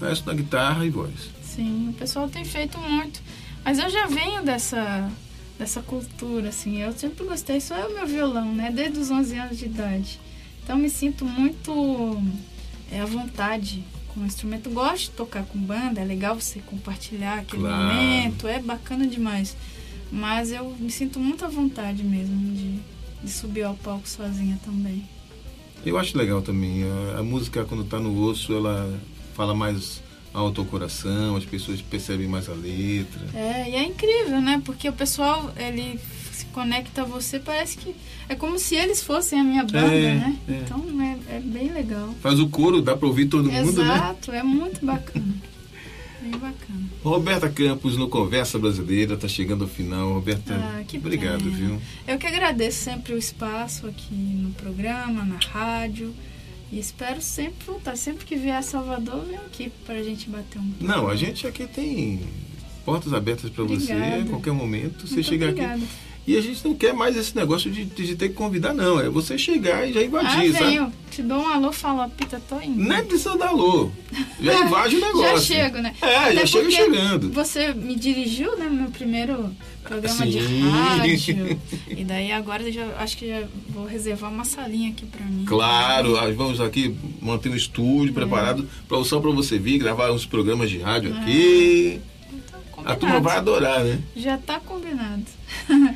O 0.00 0.04
resto 0.04 0.26
na 0.26 0.34
guitarra 0.34 0.84
e 0.86 0.90
voz. 0.90 1.12
Sim, 1.42 1.88
o 1.88 1.92
pessoal 1.94 2.28
tem 2.28 2.44
feito 2.44 2.78
muito. 2.78 3.20
Mas 3.64 3.78
eu 3.78 3.88
já 3.90 4.06
venho 4.06 4.42
dessa, 4.44 5.10
dessa 5.58 5.82
cultura, 5.82 6.48
assim. 6.50 6.78
Eu 6.80 6.92
sempre 6.92 7.24
gostei, 7.24 7.60
só 7.60 7.76
é 7.76 7.86
o 7.86 7.94
meu 7.94 8.06
violão, 8.06 8.54
né? 8.54 8.70
Desde 8.70 8.98
os 8.98 9.10
11 9.10 9.36
anos 9.36 9.58
de 9.58 9.64
idade. 9.66 10.20
Então 10.62 10.76
me 10.76 10.88
sinto 10.90 11.24
muito 11.24 12.22
é, 12.92 13.00
à 13.00 13.06
vontade 13.06 13.82
com 14.08 14.20
o 14.20 14.26
instrumento. 14.26 14.70
Gosto 14.70 15.04
de 15.04 15.10
tocar 15.10 15.44
com 15.44 15.58
banda, 15.58 16.00
é 16.00 16.04
legal 16.04 16.34
você 16.40 16.60
compartilhar 16.60 17.40
aquele 17.40 17.62
Claro. 17.62 17.94
momento, 17.94 18.46
é 18.46 18.60
bacana 18.60 19.06
demais. 19.06 19.56
Mas 20.10 20.52
eu 20.52 20.74
me 20.78 20.90
sinto 20.90 21.18
muito 21.18 21.44
à 21.44 21.48
vontade 21.48 22.02
mesmo 22.02 22.54
de, 22.54 22.78
de 23.24 23.30
subir 23.30 23.62
ao 23.62 23.74
palco 23.74 24.08
sozinha 24.08 24.58
também. 24.64 25.04
Eu 25.84 25.98
acho 25.98 26.16
legal 26.16 26.40
também. 26.42 26.82
A, 27.14 27.18
a 27.18 27.22
música, 27.22 27.64
quando 27.64 27.82
está 27.84 27.98
no 27.98 28.18
osso, 28.22 28.52
ela 28.54 28.98
fala 29.34 29.54
mais 29.54 30.02
alto 30.32 30.60
ao 30.60 30.66
coração, 30.66 31.36
as 31.36 31.44
pessoas 31.44 31.80
percebem 31.80 32.26
mais 32.28 32.48
a 32.48 32.52
letra. 32.54 33.20
É, 33.34 33.70
e 33.70 33.74
é 33.74 33.82
incrível, 33.84 34.40
né? 34.40 34.60
Porque 34.64 34.88
o 34.88 34.92
pessoal, 34.92 35.52
ele 35.56 35.98
se 36.32 36.44
conecta 36.46 37.02
a 37.02 37.04
você, 37.04 37.38
parece 37.40 37.76
que 37.78 37.94
é 38.28 38.34
como 38.34 38.58
se 38.58 38.74
eles 38.76 39.02
fossem 39.02 39.40
a 39.40 39.44
minha 39.44 39.64
banda, 39.64 39.78
É, 39.94 40.14
né? 40.14 40.36
é. 40.48 40.52
Então 40.52 40.84
é, 41.30 41.36
é 41.36 41.40
bem 41.40 41.72
legal. 41.72 42.14
Faz 42.22 42.38
o 42.38 42.48
coro, 42.48 42.80
dá 42.82 42.96
para 42.96 43.08
ouvir 43.08 43.26
todo 43.26 43.50
mundo, 43.50 43.82
né? 43.84 43.94
Exato, 43.94 44.32
é 44.32 44.42
muito 44.42 44.84
bacana. 44.84 45.34
Bem 46.20 46.32
bacana. 46.32 46.78
Roberta 47.02 47.48
Campos 47.48 47.96
no 47.96 48.08
Conversa 48.08 48.58
Brasileira, 48.58 49.16
tá 49.16 49.26
chegando 49.28 49.62
ao 49.64 49.70
final. 49.70 50.12
Roberta, 50.14 50.52
Ah, 50.54 50.82
que 50.86 50.98
obrigado, 50.98 51.44
pena. 51.44 51.56
viu? 51.56 51.80
Eu 52.06 52.18
que 52.18 52.26
agradeço 52.26 52.84
sempre 52.84 53.14
o 53.14 53.18
espaço 53.18 53.86
aqui 53.86 54.14
no 54.14 54.50
programa, 54.50 55.24
na 55.24 55.36
rádio. 55.36 56.12
E 56.70 56.78
espero 56.78 57.20
sempre 57.20 57.64
voltar. 57.66 57.96
Sempre 57.96 58.24
que 58.26 58.36
vier 58.36 58.56
a 58.56 58.62
Salvador, 58.62 59.24
venho 59.24 59.40
aqui 59.40 59.72
pra 59.86 60.02
gente 60.02 60.28
bater 60.28 60.58
um 60.58 60.72
Não, 60.80 61.08
a 61.08 61.16
gente 61.16 61.46
aqui 61.46 61.66
tem 61.66 62.20
portas 62.84 63.12
abertas 63.12 63.50
para 63.50 63.64
você 63.64 63.92
a 63.92 64.26
qualquer 64.28 64.52
momento. 64.52 65.06
Você 65.06 65.14
Muito 65.14 65.28
chegar 65.28 65.48
obrigada. 65.50 65.74
aqui. 65.74 66.07
E 66.28 66.36
a 66.36 66.42
gente 66.42 66.62
não 66.62 66.74
quer 66.74 66.92
mais 66.92 67.16
esse 67.16 67.34
negócio 67.34 67.70
de, 67.70 67.86
de 67.86 68.14
ter 68.14 68.28
que 68.28 68.34
convidar, 68.34 68.74
não. 68.74 69.00
É 69.00 69.08
você 69.08 69.38
chegar 69.38 69.88
e 69.88 69.94
já 69.94 70.00
Ah, 70.00 70.04
invadir, 70.04 70.52
sabe? 70.52 70.64
venho. 70.66 70.92
Te 71.10 71.22
dou 71.22 71.38
um 71.40 71.48
alô, 71.48 71.72
falo, 71.72 72.00
ó, 72.00 72.08
Pita, 72.08 72.38
tô 72.46 72.60
indo. 72.60 72.76
Nem 72.86 73.02
precisa 73.02 73.34
dar 73.38 73.48
alô. 73.48 73.90
Já 74.38 74.60
invade 74.62 74.96
o 74.96 75.00
negócio. 75.00 75.22
Já 75.22 75.40
chego, 75.40 75.78
né? 75.78 75.94
É, 76.02 76.16
Até 76.16 76.44
já 76.46 76.58
porque 76.58 76.70
chegando. 76.70 77.32
Você 77.32 77.72
me 77.72 77.96
dirigiu, 77.96 78.58
né, 78.58 78.66
no 78.66 78.74
meu 78.74 78.90
primeiro 78.90 79.50
programa 79.82 80.26
de 80.26 80.46
Sim. 80.46 80.68
rádio. 80.68 81.58
E 81.88 82.04
daí 82.04 82.30
agora 82.30 82.62
eu 82.62 82.72
já 82.72 82.84
acho 82.98 83.16
que 83.16 83.26
já 83.26 83.44
vou 83.70 83.86
reservar 83.86 84.30
uma 84.30 84.44
salinha 84.44 84.90
aqui 84.90 85.06
pra 85.06 85.24
mim. 85.24 85.46
Claro, 85.46 86.10
nós 86.12 86.36
vamos 86.36 86.60
aqui 86.60 86.94
manter 87.22 87.48
um 87.48 87.56
estúdio 87.56 88.12
preparado 88.12 88.68
pra, 88.86 89.02
só 89.02 89.18
para 89.18 89.30
você 89.30 89.58
vir 89.58 89.78
gravar 89.78 90.12
uns 90.12 90.26
programas 90.26 90.68
de 90.68 90.76
rádio 90.76 91.16
aqui. 91.16 92.00
Então, 92.30 92.60
A 92.84 92.94
turma 92.94 93.18
vai 93.18 93.38
adorar, 93.38 93.82
né? 93.82 93.98
Já 94.14 94.36
tá 94.36 94.60
combinado. 94.60 95.24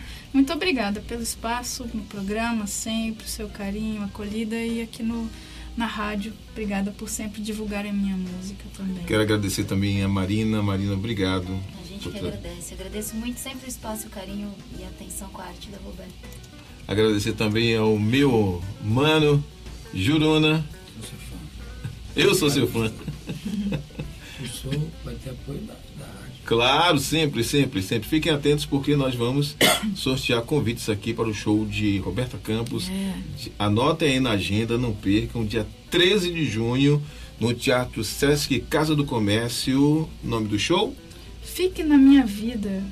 Muito 0.53 0.64
obrigada 0.64 1.00
pelo 1.00 1.22
espaço 1.22 1.88
no 1.94 2.03
programa, 2.03 2.66
sempre, 2.66 3.24
o 3.24 3.28
seu 3.28 3.48
carinho, 3.48 4.03
acolhida 4.03 4.55
e 4.55 4.82
aqui 4.82 5.03
no, 5.03 5.26
na 5.74 5.86
rádio. 5.86 6.34
Obrigada 6.50 6.90
por 6.90 7.09
sempre 7.09 7.40
divulgar 7.40 7.86
a 7.86 7.92
minha 7.92 8.14
música 8.14 8.62
também. 8.76 9.03
Quero 9.05 9.22
agradecer 9.22 9.64
também 9.64 10.03
a 10.03 10.09
Marina. 10.09 10.62
Marina, 10.62 10.92
obrigado. 10.92 11.46
A 11.82 11.88
gente 11.88 12.07
que 12.07 12.18
tra- 12.18 12.28
agradece. 12.28 12.74
Agradeço 12.74 13.16
muito 13.16 13.40
sempre 13.40 13.66
o 13.66 13.68
espaço, 13.70 14.09
o 14.09 14.11
carinho 14.11 14.55
e 14.78 14.84
a 14.84 14.88
atenção 14.88 15.30
com 15.30 15.40
a 15.40 15.46
arte 15.46 15.70
da 15.70 15.78
Roberta. 15.78 16.12
Agradecer 16.86 17.32
também 17.32 17.74
ao 17.74 17.98
meu 17.98 18.62
mano, 18.84 19.42
Juruna. 19.94 20.62
Eu 20.94 21.03
sou 21.03 21.18
fã. 21.18 21.36
Eu 22.14 22.34
sou 22.34 22.50
seu 22.50 22.68
fã. 22.68 22.92
O 24.38 24.46
show 24.46 24.90
vai 25.03 25.14
ter 25.14 25.30
apoio 25.30 25.61
da. 25.61 25.74
Claro, 26.57 26.98
sempre, 26.98 27.42
sempre, 27.42 27.80
sempre. 27.82 28.07
Fiquem 28.07 28.30
atentos 28.30 28.66
porque 28.66 28.94
nós 28.94 29.14
vamos 29.14 29.57
sortear 29.96 30.42
convites 30.42 30.86
aqui 30.90 31.14
para 31.14 31.26
o 31.26 31.32
show 31.32 31.64
de 31.64 31.96
Roberta 32.00 32.36
Campos. 32.36 32.90
É. 32.90 33.14
Anotem 33.59 34.12
aí 34.12 34.20
na 34.20 34.32
agenda, 34.32 34.76
não 34.76 34.92
percam, 34.92 35.46
dia 35.46 35.66
13 35.90 36.30
de 36.30 36.44
junho, 36.44 37.03
no 37.40 37.55
Teatro 37.55 38.05
Sesc 38.05 38.61
Casa 38.68 38.94
do 38.94 39.03
Comércio. 39.07 40.07
Nome 40.22 40.46
do 40.48 40.59
show? 40.59 40.94
Fique 41.42 41.82
na 41.82 41.96
minha 41.96 42.26
vida, 42.26 42.84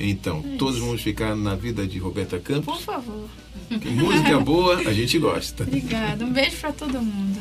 Então, 0.00 0.42
É 0.54 0.56
todos 0.56 0.78
vamos 0.80 1.02
ficar 1.02 1.36
na 1.36 1.54
vida 1.54 1.86
de 1.86 1.98
Roberta 1.98 2.38
por 2.38 2.44
Campos. 2.44 2.80
favor. 2.80 3.28
Que 3.68 3.90
música 3.90 4.40
boa, 4.40 4.76
a 4.78 4.92
gente 4.94 5.18
gosta. 5.18 5.64
Obrigada. 5.64 6.24
Um 6.24 6.32
beijo 6.32 6.56
pra 6.56 6.72
todo 6.72 6.98
mundo. 7.02 7.38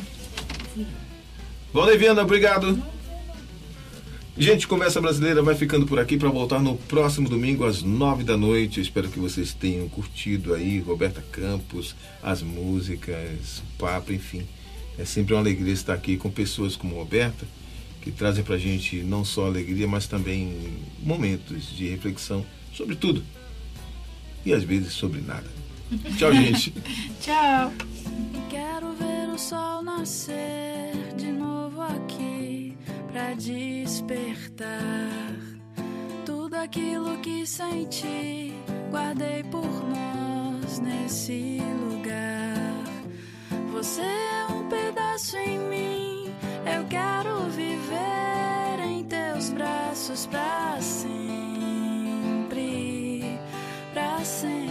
Valeu, 1.74 1.98
Viana, 1.98 2.24
obrigado. 2.24 2.78
Gente, 4.36 4.68
Conversa 4.68 5.00
Brasileira 5.00 5.44
vai 5.44 5.54
ficando 5.54 5.86
por 5.86 6.00
aqui 6.00 6.18
para 6.18 6.28
voltar 6.28 6.60
no 6.60 6.76
próximo 6.76 7.30
domingo 7.30 7.66
às 7.66 7.84
nove 7.84 8.24
da 8.24 8.36
noite. 8.36 8.80
Eu 8.80 8.82
espero 8.82 9.08
que 9.08 9.20
vocês 9.20 9.54
tenham 9.54 9.88
curtido 9.88 10.56
aí 10.56 10.80
Roberta 10.80 11.24
Campos, 11.32 11.96
as 12.22 12.42
músicas, 12.42 13.60
o 13.60 13.78
papo, 13.78 14.12
enfim. 14.12 14.44
É 14.98 15.06
sempre 15.06 15.36
uma 15.36 15.40
alegria 15.40 15.72
estar 15.72 15.94
aqui 15.94 16.18
com 16.18 16.32
pessoas 16.32 16.76
como 16.76 16.96
Roberta, 16.96 17.46
que 18.02 18.12
trazem 18.12 18.44
pra 18.44 18.58
gente 18.58 19.04
não 19.04 19.24
só 19.24 19.46
alegria, 19.46 19.88
mas 19.88 20.08
também 20.08 20.58
momentos 21.04 21.70
de 21.70 21.88
reflexão 21.90 22.44
sobre 22.74 22.96
tudo. 22.96 23.24
E 24.44 24.52
às 24.52 24.64
vezes 24.64 24.94
sobre 24.94 25.22
nada. 25.22 25.50
Tchau, 26.18 26.34
gente. 26.34 26.74
Tchau. 27.22 27.72
Quero 28.50 28.94
ver 28.94 29.30
o 29.32 29.38
sol 29.38 29.84
nascer 29.84 31.14
de 31.16 31.32
novo 31.32 31.80
aqui 31.82 32.33
pra 33.14 33.34
despertar 33.36 34.68
tudo 36.26 36.56
aquilo 36.56 37.20
que 37.20 37.46
senti. 37.46 38.52
Guardei 38.90 39.44
por 39.44 39.70
nós 39.88 40.80
nesse 40.80 41.62
lugar. 41.88 42.84
Você 43.72 44.02
é 44.02 44.48
um 44.52 44.68
pedaço 44.68 45.38
em 45.38 45.60
mim. 45.60 46.34
Eu 46.66 46.84
quero 46.90 47.44
viver 47.52 48.80
em 48.84 49.04
teus 49.04 49.52
braços 49.52 50.26
pra 50.26 50.82
sempre, 50.82 52.10
pra 53.94 54.26
sempre. 54.26 54.63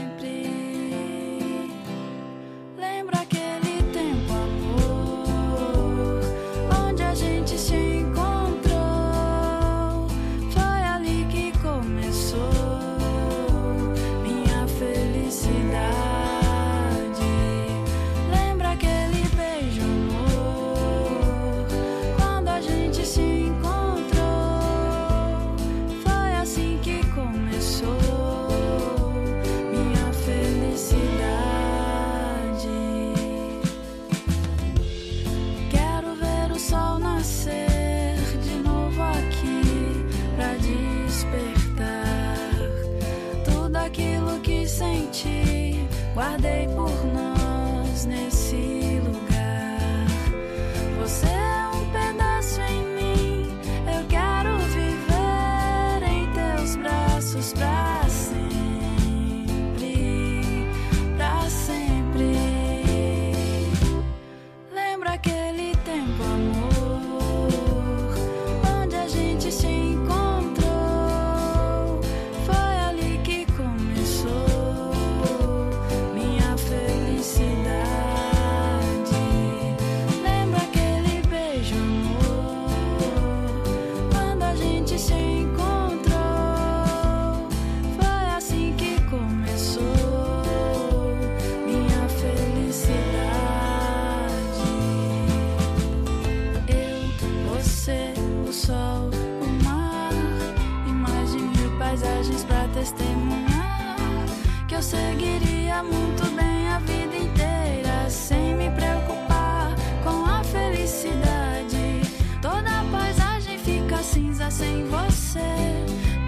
seguiria 104.93 105.83
muito 105.83 106.25
bem 106.37 106.69
a 106.69 106.79
vida 106.81 107.17
inteira 107.17 108.11
sem 108.11 108.55
me 108.55 108.71
preocupar 108.73 109.75
com 110.05 110.27
a 110.27 110.45
felicidade. 110.45 112.03
Toda 112.43 112.81
a 112.81 112.85
paisagem 112.93 113.59
fica 113.59 114.03
cinza 114.03 114.51
sem 114.51 114.85
você. 114.85 115.55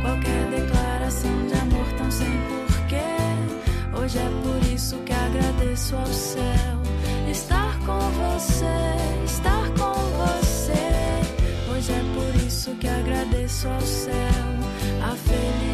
Qualquer 0.00 0.42
declaração 0.48 1.46
de 1.46 1.54
amor 1.64 1.86
tão 1.98 2.10
sem 2.10 2.32
porquê. 2.48 3.12
Hoje 3.98 4.18
é 4.18 4.30
por 4.42 4.72
isso 4.72 4.96
que 5.04 5.12
agradeço 5.12 5.96
ao 5.96 6.06
céu 6.06 6.76
estar 7.30 7.78
com 7.80 8.00
você, 8.22 8.76
estar 9.26 9.66
com 9.78 9.92
você. 10.22 10.86
Hoje 11.70 11.92
é 11.92 12.02
por 12.16 12.46
isso 12.46 12.70
que 12.76 12.88
agradeço 12.88 13.68
ao 13.68 13.80
céu 13.82 14.46
a 15.02 15.14
felicidade. 15.14 15.73